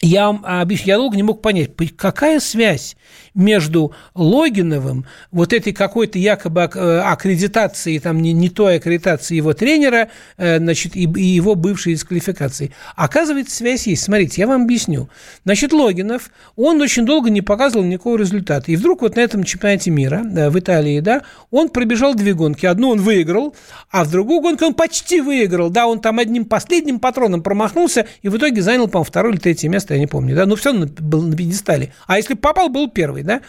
я 0.03 0.27
вам 0.27 0.45
объясню, 0.45 0.89
я 0.89 0.97
долго 0.97 1.17
не 1.17 1.23
мог 1.23 1.41
понять, 1.41 1.71
какая 1.97 2.41
связь 2.41 2.97
между 3.35 3.95
Логиновым, 4.15 5.07
вот 5.31 5.53
этой 5.53 5.73
какой-то 5.73 6.19
якобы 6.19 6.61
э, 6.61 6.99
аккредитацией, 7.01 7.99
там 7.99 8.21
не, 8.21 8.33
не 8.33 8.49
той 8.49 8.77
аккредитацией 8.77 9.39
его 9.39 9.55
тренера, 9.55 10.09
э, 10.37 10.59
значит, 10.59 10.97
и, 10.97 11.05
и 11.05 11.25
его 11.25 11.55
бывшей 11.55 11.95
дисквалификацией. 11.95 12.73
Оказывается, 12.97 13.57
связь 13.57 13.87
есть. 13.87 14.03
Смотрите, 14.03 14.43
я 14.43 14.49
вам 14.49 14.65
объясню. 14.65 15.09
Значит, 15.45 15.73
Логинов, 15.73 16.31
он 16.57 16.81
очень 16.81 17.07
долго 17.07 17.31
не 17.31 17.41
показывал 17.41 17.85
никакого 17.85 18.19
результата. 18.19 18.71
И 18.71 18.77
вдруг 18.77 19.03
вот 19.03 19.17
на 19.17 19.21
этом 19.21 19.45
чемпионате 19.45 19.91
мира 19.91 20.23
да, 20.25 20.51
в 20.51 20.59
Италии, 20.59 21.01
да, 21.01 21.23
он 21.51 21.69
пробежал 21.69 22.15
две 22.15 22.35
гонки. 22.35 22.67
Одну 22.67 22.91
он 22.91 23.01
выиграл, 23.01 23.55
а 23.91 24.05
в 24.05 24.11
другую 24.11 24.41
гонку 24.41 24.67
он 24.67 24.75
почти 24.75 25.21
выиграл. 25.21 25.71
Да, 25.71 25.87
он 25.87 26.01
там 26.01 26.19
одним 26.19 26.45
последним 26.45 26.99
патроном 26.99 27.43
промахнулся 27.43 28.07
и 28.21 28.29
в 28.29 28.37
итоге 28.37 28.61
занял, 28.63 28.89
по-моему, 28.89 29.05
второе 29.05 29.33
или 29.33 29.41
третье 29.41 29.69
место, 29.69 29.92
я 29.95 30.01
не 30.01 30.07
помню. 30.07 30.35
Да, 30.35 30.47
но 30.47 30.57
все 30.57 30.73
равно 30.73 30.87
был 30.87 31.23
на 31.23 31.37
пьедестале. 31.37 31.93
А 32.07 32.17
если 32.17 32.35
попал, 32.35 32.69
был 32.69 32.89
первый, 32.89 33.23
да? 33.23 33.43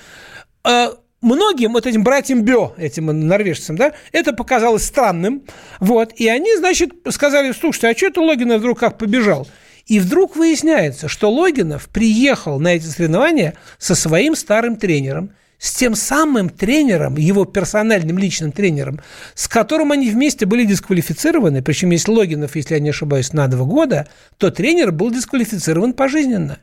А, 0.64 0.94
многим 1.24 1.74
вот 1.74 1.88
этим 1.88 2.04
братьям 2.04 2.44
Бё, 2.44 2.74
этим 2.78 3.06
норвежцам, 3.28 3.76
да, 3.78 3.94
это 4.12 4.34
показалось 4.34 4.84
странным, 4.84 5.44
вот, 5.80 6.14
и 6.16 6.28
они, 6.28 6.56
значит, 6.58 6.92
сказали, 7.10 7.52
слушайте, 7.54 7.88
а 7.88 7.96
что 7.96 8.08
это 8.08 8.22
Логинов 8.22 8.60
вдруг 8.60 8.80
как 8.80 8.98
побежал? 8.98 9.48
И 9.86 10.00
вдруг 10.00 10.36
выясняется, 10.36 11.08
что 11.08 11.30
Логинов 11.30 11.90
приехал 11.90 12.60
на 12.60 12.76
эти 12.76 12.86
соревнования 12.86 13.56
со 13.78 13.96
своим 13.96 14.36
старым 14.36 14.78
тренером, 14.78 15.32
с 15.64 15.72
тем 15.72 15.96
самым 15.96 16.50
тренером, 16.50 17.16
его 17.16 17.46
персональным 17.46 18.18
личным 18.18 18.52
тренером, 18.52 19.00
с 19.34 19.48
которым 19.48 19.94
они 19.94 20.10
вместе 20.10 20.46
были 20.46 20.66
дисквалифицированы, 20.66 21.62
причем 21.64 21.92
если 21.92 22.12
Логинов, 22.12 22.58
если 22.58 22.74
я 22.74 22.82
не 22.82 22.90
ошибаюсь, 22.90 23.32
на 23.32 23.48
два 23.48 23.64
года, 23.64 24.10
то 24.38 24.52
тренер 24.52 24.92
был 24.92 25.10
дисквалифицирован 25.10 25.94
пожизненно. 25.94 26.60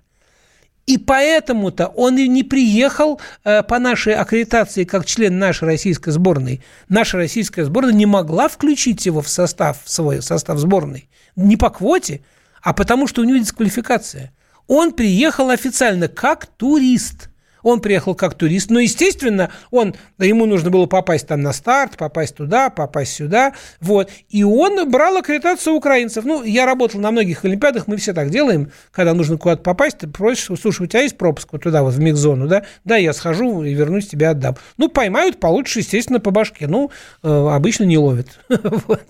И 0.84 0.98
поэтому-то 0.98 1.86
он 1.86 2.18
и 2.18 2.28
не 2.28 2.42
приехал 2.42 3.22
э, 3.42 3.62
по 3.62 3.78
нашей 3.78 4.12
аккредитации 4.12 4.84
как 4.84 5.06
член 5.06 5.38
нашей 5.38 5.64
российской 5.64 6.10
сборной. 6.10 6.60
Наша 6.90 7.16
российская 7.16 7.64
сборная 7.64 7.94
не 7.94 8.04
могла 8.04 8.48
включить 8.48 9.06
его 9.06 9.22
в 9.22 9.30
состав, 9.30 9.78
в 9.82 9.90
свой 9.90 10.20
состав 10.20 10.58
сборной. 10.58 11.08
Не 11.36 11.56
по 11.56 11.70
квоте, 11.70 12.20
а 12.60 12.74
потому 12.74 13.06
что 13.06 13.22
у 13.22 13.24
него 13.24 13.38
дисквалификация. 13.38 14.34
Он 14.66 14.92
приехал 14.92 15.48
официально 15.48 16.06
как 16.06 16.44
турист– 16.44 17.29
он 17.62 17.80
приехал 17.80 18.14
как 18.14 18.34
турист, 18.34 18.70
но, 18.70 18.80
естественно, 18.80 19.50
он, 19.70 19.94
ему 20.18 20.46
нужно 20.46 20.70
было 20.70 20.86
попасть 20.86 21.26
там 21.26 21.42
на 21.42 21.52
старт, 21.52 21.96
попасть 21.96 22.36
туда, 22.36 22.70
попасть 22.70 23.14
сюда, 23.14 23.52
вот. 23.80 24.10
И 24.28 24.44
он 24.44 24.90
брал 24.90 25.16
аккредитацию 25.16 25.74
украинцев. 25.74 26.24
Ну, 26.24 26.42
я 26.42 26.66
работал 26.66 27.00
на 27.00 27.10
многих 27.10 27.44
Олимпиадах, 27.44 27.86
мы 27.86 27.96
все 27.96 28.12
так 28.12 28.30
делаем, 28.30 28.70
когда 28.92 29.14
нужно 29.14 29.38
куда-то 29.38 29.62
попасть, 29.62 29.98
ты 29.98 30.08
просишь, 30.08 30.50
слушай, 30.60 30.82
у 30.82 30.86
тебя 30.86 31.02
есть 31.02 31.16
пропуск 31.16 31.48
вот 31.52 31.62
туда, 31.62 31.82
вот 31.82 31.94
в 31.94 32.00
миг-зону, 32.00 32.48
да? 32.48 32.64
Да, 32.84 32.96
я 32.96 33.12
схожу 33.12 33.62
и 33.62 33.74
вернусь, 33.74 34.08
тебе 34.08 34.28
отдам. 34.28 34.56
Ну, 34.76 34.88
поймают, 34.88 35.40
получше, 35.40 35.80
естественно, 35.80 36.20
по 36.20 36.30
башке. 36.30 36.66
Ну, 36.66 36.90
э, 37.22 37.28
обычно 37.28 37.84
не 37.84 37.98
ловят. 37.98 38.28
вот. 38.48 39.02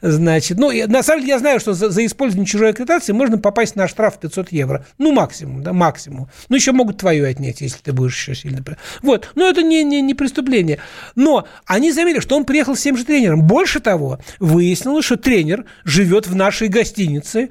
Значит, 0.00 0.58
ну, 0.58 0.70
на 0.86 1.02
самом 1.02 1.20
деле 1.20 1.32
я 1.32 1.38
знаю, 1.38 1.60
что 1.60 1.72
за, 1.72 2.04
использование 2.04 2.46
чужой 2.46 2.70
аккредитации 2.70 3.12
можно 3.12 3.38
попасть 3.38 3.76
на 3.76 3.88
штраф 3.88 4.18
500 4.18 4.52
евро. 4.52 4.84
Ну, 4.98 5.12
максимум, 5.12 5.62
да, 5.62 5.72
максимум. 5.72 6.28
Ну, 6.48 6.56
еще 6.56 6.72
могут 6.72 6.98
твою 6.98 7.28
отнять, 7.28 7.60
если 7.60 7.79
ты 7.82 7.92
будешь 7.92 8.16
еще 8.16 8.34
сильно... 8.34 8.62
Вот, 9.02 9.30
но 9.34 9.48
это 9.48 9.62
не, 9.62 9.82
не, 9.84 10.00
не 10.02 10.14
преступление. 10.14 10.78
Но 11.14 11.46
они 11.66 11.92
заметили, 11.92 12.20
что 12.20 12.36
он 12.36 12.44
приехал 12.44 12.76
с 12.76 12.80
тем 12.80 12.96
же 12.96 13.04
тренером. 13.04 13.42
Больше 13.42 13.80
того, 13.80 14.18
выяснилось, 14.38 15.04
что 15.04 15.16
тренер 15.16 15.64
живет 15.84 16.26
в 16.26 16.34
нашей 16.34 16.68
гостинице, 16.68 17.50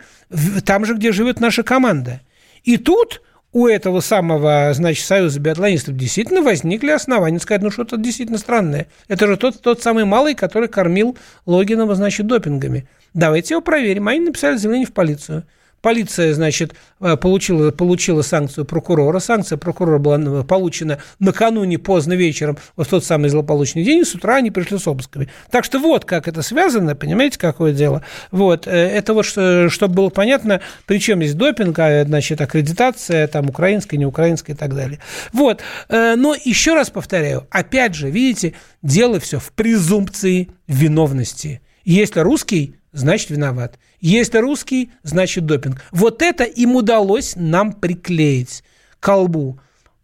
там 0.66 0.86
же, 0.86 0.96
где 0.96 1.12
живет 1.12 1.40
наша 1.40 1.64
команда. 1.64 2.22
И 2.64 2.78
тут 2.78 3.22
у 3.52 3.68
этого 3.68 4.00
самого, 4.00 4.72
значит, 4.74 5.06
союза 5.06 5.40
биатлонистов 5.40 5.96
действительно 5.96 6.42
возникли 6.42 6.92
основания 6.92 7.40
сказать, 7.40 7.64
ну 7.64 7.72
что-то 7.72 7.98
действительно 7.98 8.38
странное. 8.38 8.88
Это 9.08 9.28
же 9.28 9.38
тот, 9.38 9.62
тот 9.62 9.82
самый 9.82 10.06
малый, 10.06 10.36
который 10.36 10.68
кормил 10.68 11.18
Логинова, 11.46 11.96
значит, 11.96 12.28
допингами. 12.28 12.88
Давайте 13.14 13.56
его 13.56 13.62
проверим. 13.62 14.08
Они 14.08 14.20
написали 14.20 14.58
заявление 14.58 14.88
в 14.88 14.94
полицию. 14.94 15.46
Полиция, 15.82 16.34
значит, 16.34 16.76
э, 17.00 17.16
получила, 17.16 17.72
получила 17.72 18.22
санкцию 18.22 18.66
прокурора. 18.66 19.20
Санкция 19.20 19.58
прокурора 19.58 19.98
была 19.98 20.44
получена 20.44 21.00
накануне 21.20 21.78
поздно 21.78 22.14
вечером, 22.14 22.58
в 22.76 22.86
тот 22.86 23.06
самый 23.06 23.30
злополучный 23.30 23.84
день, 23.84 24.00
и 24.00 24.04
с 24.04 24.14
утра 24.14 24.36
они 24.36 24.52
пришли 24.52 24.78
с 24.78 24.88
обысками. 24.88 25.30
Так 25.52 25.64
что 25.64 25.80
вот 25.80 26.06
как 26.06 26.28
это 26.28 26.42
связано, 26.42 26.96
понимаете, 26.96 27.40
какое 27.40 27.72
дело. 27.72 28.04
Вот, 28.32 28.68
э, 28.68 28.72
это 28.72 29.14
вот, 29.14 29.26
чтобы 29.26 29.94
было 29.94 30.10
понятно, 30.10 30.62
причем 30.86 31.20
здесь 31.20 31.34
допинг, 31.34 31.80
а, 31.80 32.04
значит, 32.06 32.42
аккредитация, 32.42 33.28
там, 33.28 33.50
украинская, 33.50 33.98
не 33.98 34.06
украинская 34.06 34.56
и 34.56 34.60
так 34.60 34.76
далее. 34.76 35.00
Вот, 35.32 35.62
э, 35.88 36.16
но 36.16 36.36
еще 36.44 36.74
раз 36.74 36.90
повторяю, 36.90 37.48
опять 37.52 37.96
же, 37.96 38.10
видите, 38.10 38.54
дело 38.82 39.20
все 39.20 39.40
в 39.40 39.52
презумпции 39.54 40.50
виновности. 40.68 41.62
Если 41.86 42.20
русский 42.20 42.76
значит 42.92 43.30
виноват. 43.30 43.78
Если 44.02 44.38
русский, 44.38 44.92
значит 45.04 45.46
допинг. 45.46 45.82
Вот 45.92 46.22
это 46.22 46.44
им 46.44 46.76
удалось 46.76 47.34
нам 47.36 47.74
приклеить 47.74 48.64
колбу. 49.00 49.60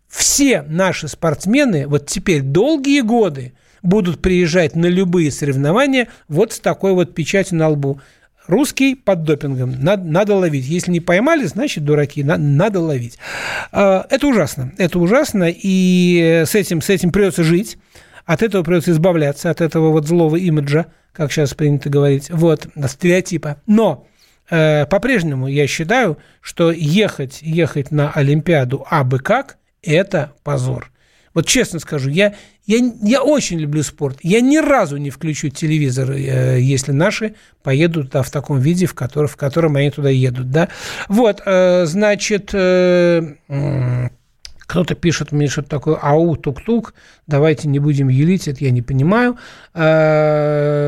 Все 0.08 0.62
наши 0.62 1.08
спортсмены 1.08 1.88
вот 1.88 2.08
теперь 2.08 2.42
долгие 2.42 3.02
годы 3.02 3.54
будут 3.82 4.22
приезжать 4.22 4.76
на 4.76 4.86
любые 4.88 5.32
соревнования 5.32 6.08
вот 6.28 6.54
с 6.54 6.60
такой 6.60 6.94
вот 6.94 7.14
печатью 7.14 7.58
на 7.58 7.70
лбу. 7.70 8.00
Русский 8.48 8.96
под 8.96 9.24
допингом. 9.24 9.72
Надо, 9.82 10.04
надо 10.04 10.36
ловить. 10.36 10.66
Если 10.66 10.92
не 10.92 11.00
поймали, 11.00 11.46
значит, 11.46 11.84
дураки. 11.84 12.24
Надо, 12.24 12.44
надо 12.44 12.80
ловить. 12.80 13.18
А, 13.72 14.06
это 14.10 14.28
ужасно. 14.28 14.72
Это 14.78 15.00
ужасно. 15.00 15.52
И 15.52 16.44
с 16.46 16.54
этим, 16.54 16.82
с 16.82 16.90
этим 16.90 17.12
придется 17.12 17.44
жить. 17.44 17.78
От 18.26 18.42
этого 18.42 18.64
придется 18.64 18.92
избавляться, 18.92 19.50
от 19.50 19.62
этого 19.62 19.92
вот 19.92 20.08
злого 20.08 20.36
имиджа 20.36 20.88
как 21.16 21.32
сейчас 21.32 21.54
принято 21.54 21.90
говорить, 21.90 22.30
вот, 22.30 22.68
стереотипа. 22.88 23.62
Но 23.66 24.06
э, 24.50 24.86
по-прежнему 24.86 25.48
я 25.48 25.66
считаю, 25.66 26.18
что 26.42 26.72
ехать, 26.72 27.40
ехать 27.42 27.92
на 27.92 28.12
Олимпиаду 28.12 28.86
абы 28.90 29.20
как– 29.20 29.58
это 29.82 30.34
позор. 30.44 30.92
Вот 31.34 31.48
честно 31.48 31.80
скажу, 31.80 32.10
я, 32.10 32.36
я, 32.66 32.78
я 33.02 33.22
очень 33.22 33.60
люблю 33.60 33.84
спорт. 33.84 34.20
Я 34.24 34.40
ни 34.40 34.58
разу 34.58 34.98
не 34.98 35.10
включу 35.10 35.50
телевизор, 35.50 36.12
э, 36.12 36.60
если 36.60 36.92
наши 36.92 37.36
поедут 37.64 38.10
да, 38.10 38.22
в 38.22 38.32
таком 38.32 38.60
виде, 38.60 38.86
в, 38.86 38.94
который, 38.94 39.28
в 39.28 39.36
котором 39.38 39.76
они 39.76 39.92
туда 39.92 40.10
едут. 40.10 40.52
Да? 40.52 40.70
Вот, 41.08 41.42
э, 41.46 41.86
значит, 41.86 42.52
э, 42.54 43.36
кто-то 44.66 44.96
пишет 44.96 45.32
мне 45.32 45.48
что-то 45.48 45.70
такое, 45.70 45.98
ау, 46.02 46.36
тук-тук, 46.36 46.94
давайте 47.28 47.68
не 47.68 47.80
будем 47.80 48.08
елить, 48.08 48.48
это 48.48 48.64
я 48.64 48.72
не 48.72 48.82
понимаю. 48.82 49.38
Э, 49.74 50.86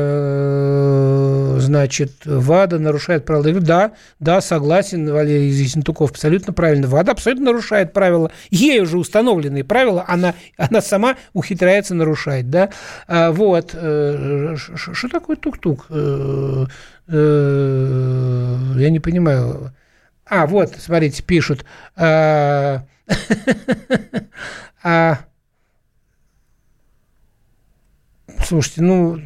значит, 1.60 2.12
ВАДА 2.24 2.78
нарушает 2.78 3.24
правила 3.24 3.48
игры. 3.48 3.60
Да, 3.60 3.92
да, 4.18 4.40
согласен, 4.40 5.12
Валерий 5.12 5.50
Зисентуков, 5.50 6.10
абсолютно 6.10 6.52
правильно. 6.52 6.88
ВАДА 6.88 7.12
абсолютно 7.12 7.46
нарушает 7.46 7.92
правила. 7.92 8.32
Ей 8.50 8.80
уже 8.80 8.98
установленные 8.98 9.62
правила, 9.64 10.04
она, 10.08 10.34
она 10.56 10.80
сама 10.80 11.16
ухитряется 11.32 11.94
нарушать, 11.94 12.50
да. 12.50 12.70
А, 13.06 13.30
вот. 13.30 13.70
Э, 13.74 14.56
что 14.56 15.08
такое 15.08 15.36
тук-тук? 15.36 15.86
Э, 15.90 16.66
я 18.76 18.90
не 18.90 19.00
понимаю. 19.00 19.72
А, 20.26 20.46
вот, 20.46 20.74
смотрите, 20.78 21.22
пишут. 21.22 21.64
А 24.84 25.18
Слушайте, 28.44 28.82
ну, 28.82 29.18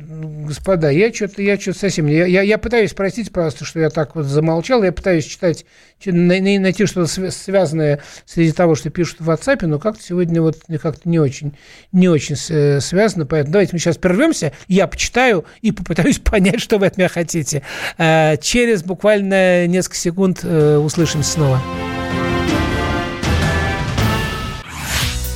господа, 0.47 0.91
я 0.91 1.13
что-то, 1.13 1.43
я 1.43 1.59
что-то 1.59 1.79
совсем... 1.79 2.07
Я, 2.07 2.27
я, 2.27 2.43
я 2.43 2.59
пытаюсь, 2.59 2.93
простите, 2.93 3.31
пожалуйста, 3.31 3.65
что 3.65 3.79
я 3.79 3.91
так 3.91 4.17
вот 4.17 4.25
замолчал, 4.25 4.83
я 4.83 4.91
пытаюсь 4.91 5.25
читать, 5.25 5.65
найти 6.05 6.87
что-то 6.87 7.31
связанное 7.31 8.01
среди 8.27 8.53
того, 8.53 8.75
что 8.75 8.91
пишут 8.91 9.21
в 9.21 9.31
WhatsApp, 9.31 9.67
но 9.67 9.79
как-то 9.79 10.03
сегодня 10.03 10.41
вот 10.43 10.59
как-то 10.81 11.09
не 11.09 11.19
очень, 11.19 11.57
не 11.93 12.09
очень 12.09 12.37
связано, 12.81 13.27
поэтому 13.27 13.53
давайте 13.53 13.75
мы 13.75 13.79
сейчас 13.79 13.97
прервемся, 13.97 14.53
я 14.67 14.87
почитаю 14.87 15.45
и 15.61 15.73
попытаюсь 15.73 16.19
понять, 16.25 16.61
что 16.61 16.79
вы 16.79 16.87
от 16.87 16.97
меня 16.97 17.09
хотите. 17.09 17.63
А, 17.99 18.37
через 18.39 18.83
буквально 18.83 19.67
несколько 19.67 19.97
секунд 19.97 20.41
э, 20.43 20.79
услышимся 20.79 21.31
снова. 21.31 21.61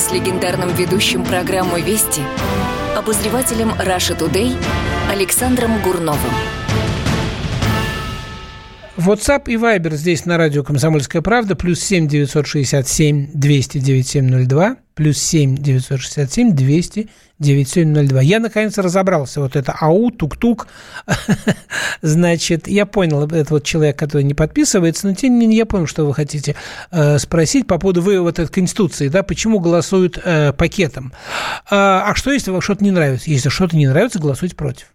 с 0.00 0.10
легендарным 0.12 0.70
ведущим 0.70 1.22
программы 1.22 1.82
«Вести» 1.82 2.22
обозревателем 2.96 3.72
Russia 3.72 4.18
Today 4.18 4.56
Александром 5.10 5.82
Гурновым. 5.82 6.59
WhatsApp 9.08 9.44
и 9.46 9.54
Viber 9.54 9.94
здесь 9.94 10.26
на 10.26 10.36
радио 10.36 10.62
«Комсомольская 10.62 11.22
правда» 11.22 11.54
плюс 11.54 11.80
7 11.80 12.08
967 12.08 13.28
200 13.32 13.78
9702 13.78 14.76
плюс 14.94 15.18
7 15.18 15.56
967 15.56 16.54
200 16.54 17.08
9702. 17.38 18.20
Я, 18.20 18.38
наконец, 18.38 18.76
разобрался. 18.76 19.40
Вот 19.40 19.56
это 19.56 19.72
АУ, 19.72 20.10
тук-тук. 20.10 20.68
Значит, 22.02 22.68
я 22.68 22.84
понял, 22.84 23.26
это 23.26 23.54
вот 23.54 23.64
человек, 23.64 23.98
который 23.98 24.24
не 24.24 24.34
подписывается, 24.34 25.08
но 25.08 25.14
тем 25.14 25.32
не 25.32 25.40
менее 25.40 25.58
я 25.58 25.66
понял, 25.66 25.86
что 25.86 26.04
вы 26.04 26.12
хотите 26.12 26.54
э, 26.90 27.18
спросить 27.18 27.66
по 27.66 27.78
поводу 27.78 28.02
вы 28.02 28.20
вот 28.20 28.38
Конституции, 28.50 29.08
да, 29.08 29.22
почему 29.22 29.58
голосуют 29.58 30.18
э, 30.22 30.52
пакетом. 30.52 31.12
А, 31.70 32.10
а 32.10 32.14
что, 32.14 32.30
если 32.30 32.50
вам 32.50 32.60
что-то 32.60 32.84
не 32.84 32.90
нравится? 32.90 33.30
Если 33.30 33.48
что-то 33.48 33.76
не 33.76 33.88
нравится, 33.88 34.18
голосуйте 34.18 34.54
против. 34.54 34.88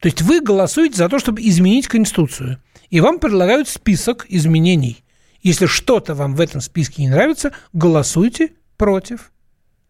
То 0.00 0.08
есть 0.08 0.22
вы 0.22 0.40
голосуете 0.40 0.96
за 0.96 1.08
то, 1.08 1.18
чтобы 1.18 1.40
изменить 1.42 1.88
Конституцию. 1.88 2.62
И 2.90 3.00
вам 3.00 3.18
предлагают 3.18 3.68
список 3.68 4.26
изменений. 4.28 5.04
Если 5.42 5.66
что-то 5.66 6.14
вам 6.14 6.34
в 6.34 6.40
этом 6.40 6.60
списке 6.60 7.02
не 7.02 7.08
нравится, 7.08 7.52
голосуйте 7.72 8.52
против. 8.76 9.32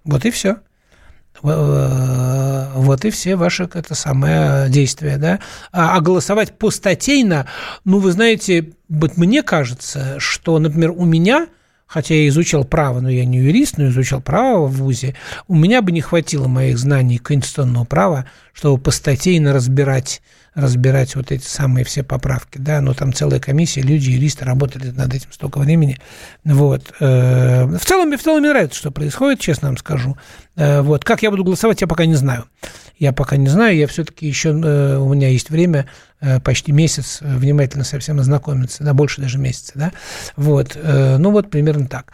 Вот 0.05 0.25
и 0.25 0.31
все. 0.31 0.59
Вот 1.43 3.05
и 3.05 3.11
все 3.11 3.37
ваши 3.37 3.65
это 3.65 3.95
самое 3.95 4.71
действия, 4.71 5.19
да. 5.19 5.41
А, 5.73 5.97
а 5.97 6.01
голосовать 6.01 6.57
постатейно, 6.57 7.47
ну, 7.85 7.99
вы 7.99 8.13
знаете, 8.13 8.73
вот 8.89 9.17
мне 9.17 9.43
кажется, 9.43 10.19
что, 10.19 10.59
например, 10.59 10.93
у 10.93 11.05
меня, 11.05 11.49
хотя 11.87 12.15
я 12.15 12.29
изучал 12.29 12.65
право, 12.65 13.01
но 13.01 13.09
я 13.09 13.25
не 13.25 13.39
юрист, 13.39 13.79
но 13.79 13.89
изучал 13.89 14.21
право 14.21 14.67
в 14.67 14.77
ВУЗе, 14.77 15.15
у 15.49 15.55
меня 15.55 15.83
бы 15.83 15.93
не 15.93 16.01
хватило 16.01 16.49
моих 16.49 16.79
знаний 16.79 17.19
конституционного 17.19 17.85
права, 17.85 18.27
чтобы 18.53 18.83
постатейно 18.83 19.53
разбирать 19.53 20.23
разбирать 20.57 21.15
вот 21.17 21.33
эти 21.33 21.45
самые 21.45 21.85
все 21.85 22.03
поправки, 22.03 22.57
да, 22.57 22.81
но 22.81 22.95
там 22.95 23.13
целая 23.13 23.39
комиссия, 23.39 23.83
люди, 23.83 24.09
юристы 24.09 24.47
работали 24.47 24.91
над 24.91 25.15
этим 25.15 25.31
столько 25.31 25.59
времени, 25.59 25.99
вот. 26.45 26.95
Э, 26.99 27.67
в 27.67 27.85
целом, 27.85 28.17
в 28.17 28.23
целом 28.23 28.41
мне 28.41 28.49
нравится, 28.49 28.79
что 28.79 28.91
происходит, 28.91 29.39
честно 29.39 29.69
вам 29.69 29.77
скажу, 29.77 30.17
э, 30.57 30.81
вот. 30.81 31.05
Как 31.05 31.23
я 31.23 31.31
буду 31.31 31.45
голосовать, 31.45 31.83
я 31.83 31.87
пока 31.87 32.07
не 32.07 32.15
знаю, 32.15 32.47
я 32.99 33.13
пока 33.13 33.37
не 33.37 33.49
знаю, 33.49 33.77
я 33.77 33.87
все-таки 33.87 34.27
еще, 34.27 34.51
э, 34.51 34.97
у 34.97 35.13
меня 35.13 35.29
есть 35.29 35.51
время, 35.51 35.87
почти 36.43 36.73
месяц 36.73 37.19
внимательно 37.21 37.85
со 37.85 37.99
всем 37.99 38.19
ознакомиться, 38.19 38.83
да, 38.83 38.95
больше 38.95 39.21
даже 39.21 39.39
месяца, 39.39 39.73
да, 39.75 39.93
вот, 40.35 40.77
ну 40.83 41.31
вот 41.31 41.51
примерно 41.51 41.87
так. 41.87 42.13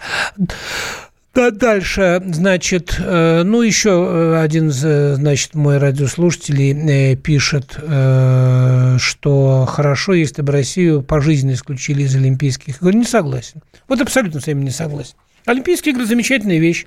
Да, 1.34 1.50
дальше, 1.50 2.22
значит, 2.26 2.94
э, 2.98 3.42
ну, 3.42 3.62
еще 3.62 4.06
э, 4.06 4.42
один, 4.42 4.70
значит, 4.70 5.54
мой 5.54 5.78
радиослушатель 5.78 6.60
э, 6.60 7.16
пишет, 7.16 7.72
что 9.00 9.66
хорошо, 9.66 10.12
если 10.12 10.42
бы 10.42 10.52
Россию 10.52 11.00
пожизненно 11.02 11.52
исключили 11.52 12.02
из 12.02 12.14
Олимпийских 12.14 12.82
игр. 12.82 12.94
Не 12.94 13.04
согласен. 13.04 13.62
Вот 13.88 14.02
абсолютно 14.02 14.40
с 14.40 14.46
вами 14.46 14.64
не 14.64 14.70
согласен. 14.70 15.14
Олимпийские 15.46 15.94
игры– 15.94 16.04
замечательная 16.06 16.58
вещь. 16.58 16.84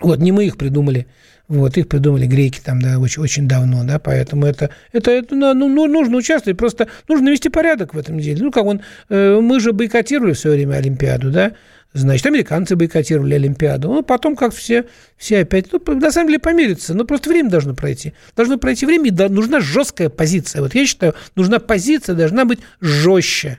Вот, 0.00 0.20
не 0.20 0.32
мы 0.32 0.46
их 0.46 0.56
придумали. 0.56 1.06
Вот, 1.50 1.76
их 1.76 1.88
придумали 1.88 2.26
греки 2.26 2.60
там, 2.64 2.80
да, 2.80 3.00
очень, 3.00 3.20
очень 3.20 3.48
давно, 3.48 3.82
да, 3.82 3.98
поэтому 3.98 4.46
это, 4.46 4.70
это, 4.92 5.10
это 5.10 5.34
ну, 5.34 5.52
ну, 5.52 5.88
нужно 5.88 6.16
участвовать, 6.16 6.56
просто 6.56 6.86
нужно 7.08 7.28
вести 7.28 7.48
порядок 7.48 7.92
в 7.92 7.98
этом 7.98 8.20
деле. 8.20 8.40
Ну, 8.40 8.52
как 8.52 8.66
он, 8.66 8.82
мы 9.08 9.58
же 9.58 9.72
бойкотировали 9.72 10.32
все 10.34 10.50
время 10.50 10.76
Олимпиаду, 10.76 11.32
да, 11.32 11.54
Значит, 11.92 12.26
американцы 12.26 12.76
бойкотировали 12.76 13.34
Олимпиаду. 13.34 13.88
Ну, 13.88 14.02
потом 14.04 14.36
как 14.36 14.54
все, 14.54 14.84
все 15.16 15.40
опять, 15.40 15.72
ну, 15.72 15.80
на 15.96 16.12
самом 16.12 16.28
деле, 16.28 16.38
помирятся. 16.38 16.94
Но 16.94 17.04
просто 17.04 17.30
время 17.30 17.50
должно 17.50 17.74
пройти. 17.74 18.12
Должно 18.36 18.58
пройти 18.58 18.86
время, 18.86 19.08
и 19.08 19.28
нужна 19.28 19.58
жесткая 19.58 20.08
позиция. 20.08 20.62
Вот 20.62 20.76
я 20.76 20.86
считаю, 20.86 21.16
нужна 21.34 21.58
позиция, 21.58 22.14
должна 22.14 22.44
быть 22.44 22.60
жестче. 22.80 23.58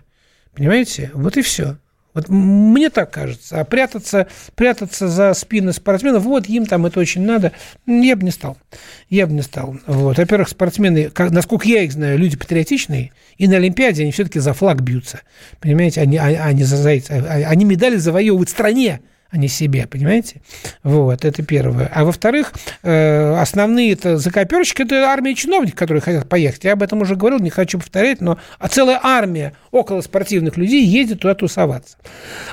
Понимаете? 0.56 1.12
Вот 1.14 1.36
и 1.36 1.42
все. 1.42 1.76
Вот 2.14 2.28
мне 2.30 2.90
так 2.90 3.12
кажется. 3.12 3.60
А 3.60 3.64
прятаться, 3.64 4.28
прятаться 4.56 5.08
за 5.08 5.34
спины 5.34 5.74
спортсменов, 5.74 6.24
вот 6.24 6.48
им 6.48 6.66
там 6.66 6.86
это 6.86 7.00
очень 7.00 7.22
надо, 7.22 7.54
я 7.86 8.16
бы 8.16 8.24
не 8.24 8.32
стал. 8.32 8.58
Я 9.10 9.28
бы 9.28 9.34
не 9.34 9.42
стал. 9.42 9.78
Вот. 9.88 10.18
Во-первых, 10.18 10.50
спортсмены, 10.50 11.10
как, 11.10 11.32
насколько 11.32 11.68
я 11.68 11.84
их 11.84 11.94
знаю, 11.94 12.18
люди 12.18 12.38
патриотичные, 12.38 13.12
и 13.38 13.48
на 13.48 13.58
Олимпиаде 13.58 14.04
они 14.04 14.12
все-таки 14.12 14.40
за 14.40 14.54
флаг 14.54 14.82
бьются. 14.82 15.22
Понимаете, 15.60 16.02
они, 16.02 16.18
они, 16.18 16.36
они 16.36 16.64
за 16.64 16.78
зайца. 16.78 17.16
А, 17.16 17.34
они 17.50 17.66
медали 17.66 17.96
завоевывают 17.96 18.50
стране, 18.50 19.02
а 19.32 19.38
не 19.38 19.48
себе, 19.48 19.88
понимаете? 19.88 20.42
Вот, 20.84 21.24
это 21.24 21.42
первое. 21.42 21.90
А 21.94 22.04
во-вторых, 22.04 22.54
э, 22.84 23.36
основные 23.40 23.94
это 23.94 24.18
закоперщики, 24.18 24.82
это 24.82 25.06
армия 25.06 25.36
чиновников, 25.36 25.80
которые 25.80 26.02
хотят 26.02 26.28
поехать. 26.28 26.66
Я 26.66 26.74
об 26.74 26.84
этом 26.84 27.02
уже 27.02 27.16
говорил, 27.16 27.40
не 27.40 27.50
хочу 27.50 27.80
повторять, 27.80 28.20
но 28.20 28.38
а 28.60 28.68
целая 28.68 29.00
армия 29.02 29.54
около 29.72 30.02
спортивных 30.02 30.58
людей 30.58 30.86
ездит 30.86 31.22
туда 31.22 31.34
тусоваться. 31.34 31.98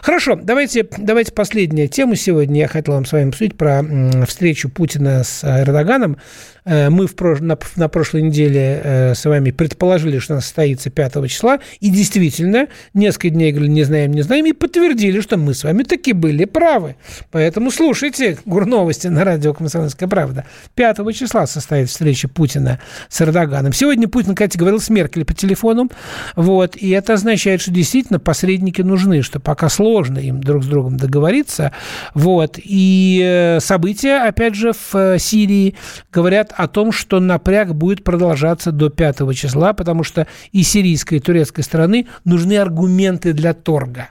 Хорошо, 0.03 0.37
давайте, 0.37 0.87
давайте 0.97 1.33
последняя 1.33 1.89
тема 1.89 2.15
сегодня. 2.15 2.61
Я 2.61 2.69
хотел 2.69 2.95
вам 2.95 3.05
с 3.05 3.13
вами 3.13 3.29
обсудить 3.29 3.57
про 3.57 3.83
встречу 4.27 4.69
Путина 4.69 5.25
с 5.25 5.43
Эрдоганом. 5.45 6.19
Э, 6.65 6.91
мы 6.91 7.07
в, 7.07 7.43
на, 7.43 7.59
на 7.77 7.89
прошлой 7.89 8.23
неделе 8.23 8.81
э, 8.83 9.15
с 9.15 9.25
вами 9.25 9.51
предположили, 9.51 10.19
что 10.19 10.35
она 10.35 10.41
состоится 10.41 10.91
5 10.91 11.29
числа, 11.29 11.61
и 11.81 11.91
действительно, 11.91 12.69
несколько 12.95 13.31
дней 13.31 13.53
говорили, 13.53 13.73
не 13.73 13.85
знаем, 13.85 14.13
не 14.13 14.23
знаем, 14.23 14.47
и 14.47 14.53
подтвердили, 14.53 15.21
что 15.21 15.37
мы 15.37 15.55
с 15.55 15.65
вами 15.65 15.83
таки 15.83 16.13
были 16.13 16.45
правы. 16.45 16.97
Поэтому 17.31 17.71
слушайте 17.71 18.39
Гурновости 18.45 19.07
на 19.09 19.25
радио 19.25 19.55
«Комсомольская 19.55 20.09
правда». 20.09 20.45
5 20.75 21.15
числа 21.15 21.47
состоит 21.47 21.89
встреча 21.89 22.29
Путина 22.29 22.81
с 23.09 23.21
Эрдоганом. 23.21 23.73
Сегодня 23.73 24.09
Путин, 24.09 24.35
кстати, 24.35 24.57
говорил 24.57 24.81
с 24.81 24.91
Меркель 24.91 25.25
по 25.25 25.35
телефону. 25.35 25.89
Вот, 26.37 26.77
и 26.77 26.91
это 26.91 27.15
означает, 27.15 27.61
что 27.61 27.71
действительно 27.71 28.19
посредники 28.19 28.83
нужны, 28.83 29.23
что 29.23 29.41
пока 29.41 29.69
сложно 29.69 30.19
им 30.19 30.43
друг 30.43 30.65
с 30.65 30.67
другом 30.67 30.97
договориться. 30.97 31.73
Вот, 32.15 32.59
и 32.63 33.23
э, 33.25 33.61
события, 33.61 34.27
опять 34.27 34.55
же, 34.55 34.73
в 34.73 35.19
Сирии 35.19 35.75
говорят 36.13 36.53
о 36.59 36.67
том, 36.67 36.91
что 36.91 37.21
напряг 37.21 37.73
будет 37.73 38.03
продолжаться 38.03 38.73
до 38.73 38.91
5 38.91 39.35
числа, 39.37 39.73
потому 39.73 40.03
что 40.03 40.27
и 40.51 40.65
сирийской, 40.65 41.15
и 41.15 41.21
турецкой 41.21 41.63
стороны 41.63 42.09
нужны 42.25 42.59
аргументы 42.59 43.33
для 43.33 43.55
торга. 43.55 44.09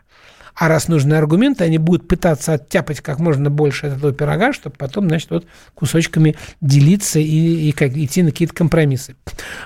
А 0.58 0.70
раз 0.70 0.88
нужны 0.88 1.14
аргументы, 1.14 1.66
они 1.66 1.78
будут 1.78 2.08
пытаться 2.08 2.54
оттяпать 2.54 3.02
как 3.02 3.20
можно 3.20 3.52
больше 3.52 3.88
этого 3.88 4.12
пирога, 4.12 4.54
чтобы 4.54 4.76
потом, 4.76 5.08
значит, 5.08 5.30
вот 5.30 5.46
кусочками 5.76 6.36
делиться 6.62 7.20
и, 7.20 7.70
и 7.70 7.72
как, 7.74 7.96
идти 7.96 8.24
на 8.24 8.32
какие-то 8.32 8.56
компромиссы. 8.56 9.16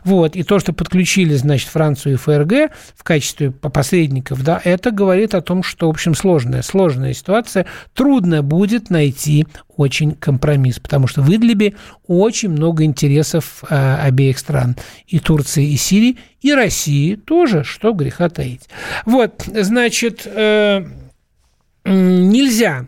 Вот. 0.04 0.36
И 0.36 0.44
то, 0.44 0.60
что 0.60 0.74
подключили, 0.74 1.36
значит, 1.36 1.70
Францию 1.70 2.16
и 2.16 2.18
ФРГ 2.18 2.74
в 2.98 3.04
качестве 3.04 3.52
посредников, 3.52 4.44
да, 4.44 4.60
это 4.62 4.92
говорит 4.92 5.34
о 5.34 5.42
том, 5.42 5.64
что, 5.64 5.88
в 5.88 5.92
общем, 5.92 6.14
сложная, 6.14 6.62
сложная 6.62 7.14
ситуация. 7.14 7.68
Трудно 7.94 8.44
будет 8.44 8.90
найти 8.90 9.48
очень 9.78 10.12
компромисс, 10.14 10.80
потому 10.80 11.08
что 11.08 11.22
в 11.22 11.30
Идлибе 11.30 11.76
очень 12.08 12.50
много 12.50 12.84
интересов 12.84 13.64
э, 13.70 13.96
обеих 14.02 14.40
стран, 14.40 14.76
и 15.08 15.20
Турции, 15.20 15.72
и 15.72 15.78
Сирии, 15.78 16.18
и 16.42 16.54
России 16.54 17.16
тоже, 17.16 17.64
что 17.64 17.94
греха 17.94 18.30
таить. 18.30 18.70
Вот, 19.06 19.44
значит, 19.48 20.24
э, 20.26 20.86
нельзя 21.86 22.88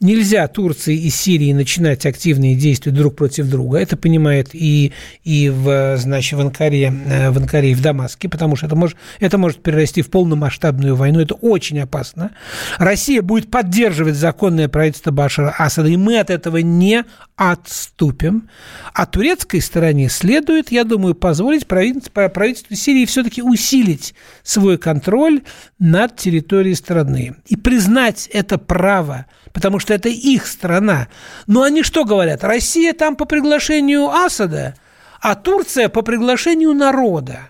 нельзя 0.00 0.48
Турции 0.48 0.96
и 0.96 1.10
Сирии 1.10 1.52
начинать 1.52 2.06
активные 2.06 2.54
действия 2.54 2.90
друг 2.90 3.16
против 3.16 3.48
друга. 3.48 3.78
Это 3.78 3.96
понимает 3.96 4.50
и, 4.52 4.92
и 5.24 5.50
в, 5.50 5.96
значит, 5.98 6.38
в, 6.38 6.40
Анкаре, 6.40 6.92
э, 7.06 7.30
в 7.30 7.36
Анкаре 7.36 7.72
и 7.72 7.74
в 7.74 7.82
Дамаске, 7.82 8.28
потому 8.28 8.56
что 8.56 8.66
это 8.66 8.76
может, 8.76 8.96
это 9.20 9.36
может 9.36 9.62
перерасти 9.62 10.00
в 10.00 10.10
полномасштабную 10.10 10.96
войну. 10.96 11.20
Это 11.20 11.34
очень 11.34 11.80
опасно. 11.80 12.30
Россия 12.78 13.20
будет 13.20 13.50
поддерживать 13.50 14.14
законное 14.14 14.68
правительство 14.68 15.10
Башара 15.10 15.54
Асада, 15.58 15.88
и 15.88 15.96
мы 15.96 16.18
от 16.18 16.30
этого 16.30 16.58
не 16.58 17.04
отступим. 17.36 18.48
А 18.94 19.04
турецкой 19.06 19.60
стороне 19.60 20.08
следует, 20.08 20.72
я 20.72 20.84
думаю, 20.84 21.14
позволить 21.14 21.66
правительству, 21.66 22.28
правительству 22.30 22.74
Сирии 22.74 23.04
все-таки 23.04 23.42
усилить 23.42 24.14
свой 24.42 24.78
контроль 24.78 25.42
над 25.78 26.16
территорией 26.16 26.74
страны 26.74 27.34
и 27.46 27.56
признать 27.56 28.28
это 28.32 28.56
право 28.56 29.26
потому 29.52 29.78
что 29.90 29.94
это 29.96 30.08
их 30.08 30.46
страна. 30.46 31.08
Но 31.48 31.64
они 31.64 31.82
что 31.82 32.04
говорят? 32.04 32.44
Россия 32.44 32.92
там 32.92 33.16
по 33.16 33.24
приглашению 33.24 34.08
Асада, 34.08 34.76
а 35.20 35.34
Турция 35.34 35.88
по 35.88 36.02
приглашению 36.02 36.74
народа. 36.74 37.49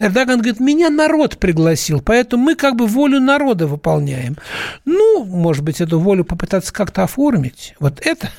Эрдоган 0.00 0.38
говорит, 0.38 0.60
меня 0.60 0.88
народ 0.88 1.36
пригласил, 1.36 2.00
поэтому 2.00 2.44
мы 2.44 2.54
как 2.54 2.74
бы 2.74 2.86
волю 2.86 3.20
народа 3.20 3.66
выполняем. 3.66 4.38
Ну, 4.86 5.24
может 5.24 5.62
быть, 5.62 5.82
эту 5.82 6.00
волю 6.00 6.24
попытаться 6.24 6.72
как-то 6.72 7.02
оформить. 7.02 7.74
Вот 7.78 8.00
это, 8.02 8.30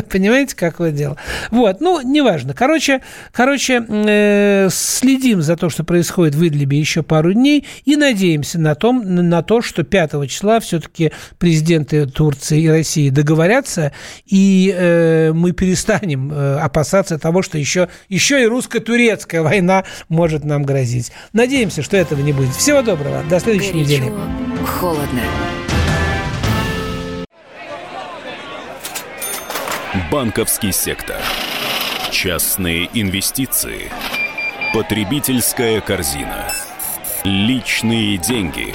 понимаете, 0.10 0.54
какое 0.54 0.92
дело. 0.92 1.16
Вот, 1.50 1.80
ну, 1.80 2.00
неважно. 2.00 2.54
Короче, 2.54 3.02
короче 3.32 3.84
э, 3.88 4.68
следим 4.70 5.42
за 5.42 5.56
то, 5.56 5.68
что 5.70 5.82
происходит 5.82 6.36
в 6.36 6.46
Идлибе 6.46 6.78
еще 6.78 7.02
пару 7.02 7.32
дней 7.32 7.66
и 7.84 7.96
надеемся 7.96 8.60
на, 8.60 8.76
том, 8.76 9.02
на 9.04 9.42
то, 9.42 9.60
что 9.60 9.82
5 9.82 10.30
числа 10.30 10.60
все-таки 10.60 11.10
президенты 11.38 12.06
Турции 12.06 12.62
и 12.62 12.68
России 12.68 13.10
договорятся, 13.10 13.90
и 14.24 14.72
э, 14.72 15.32
мы 15.32 15.50
перестанем 15.50 16.32
э, 16.32 16.58
опасаться 16.58 17.18
того, 17.18 17.42
что 17.42 17.58
еще, 17.58 17.88
еще 18.08 18.40
и 18.40 18.46
русско-турецкая 18.46 19.42
война 19.42 19.82
может 20.08 20.44
нам 20.44 20.62
грозить 20.62 21.07
быть. 21.08 21.16
Надеемся, 21.32 21.82
что 21.82 21.96
этого 21.96 22.20
не 22.20 22.32
будет. 22.32 22.54
Всего 22.54 22.82
доброго. 22.82 23.22
До 23.24 23.40
следующей 23.40 23.72
Горячо, 23.72 23.84
недели. 23.84 24.12
холодно. 24.66 25.22
Банковский 30.10 30.72
сектор. 30.72 31.16
Частные 32.10 32.88
инвестиции. 32.94 33.90
Потребительская 34.72 35.80
корзина. 35.80 36.50
Личные 37.24 38.16
деньги. 38.18 38.74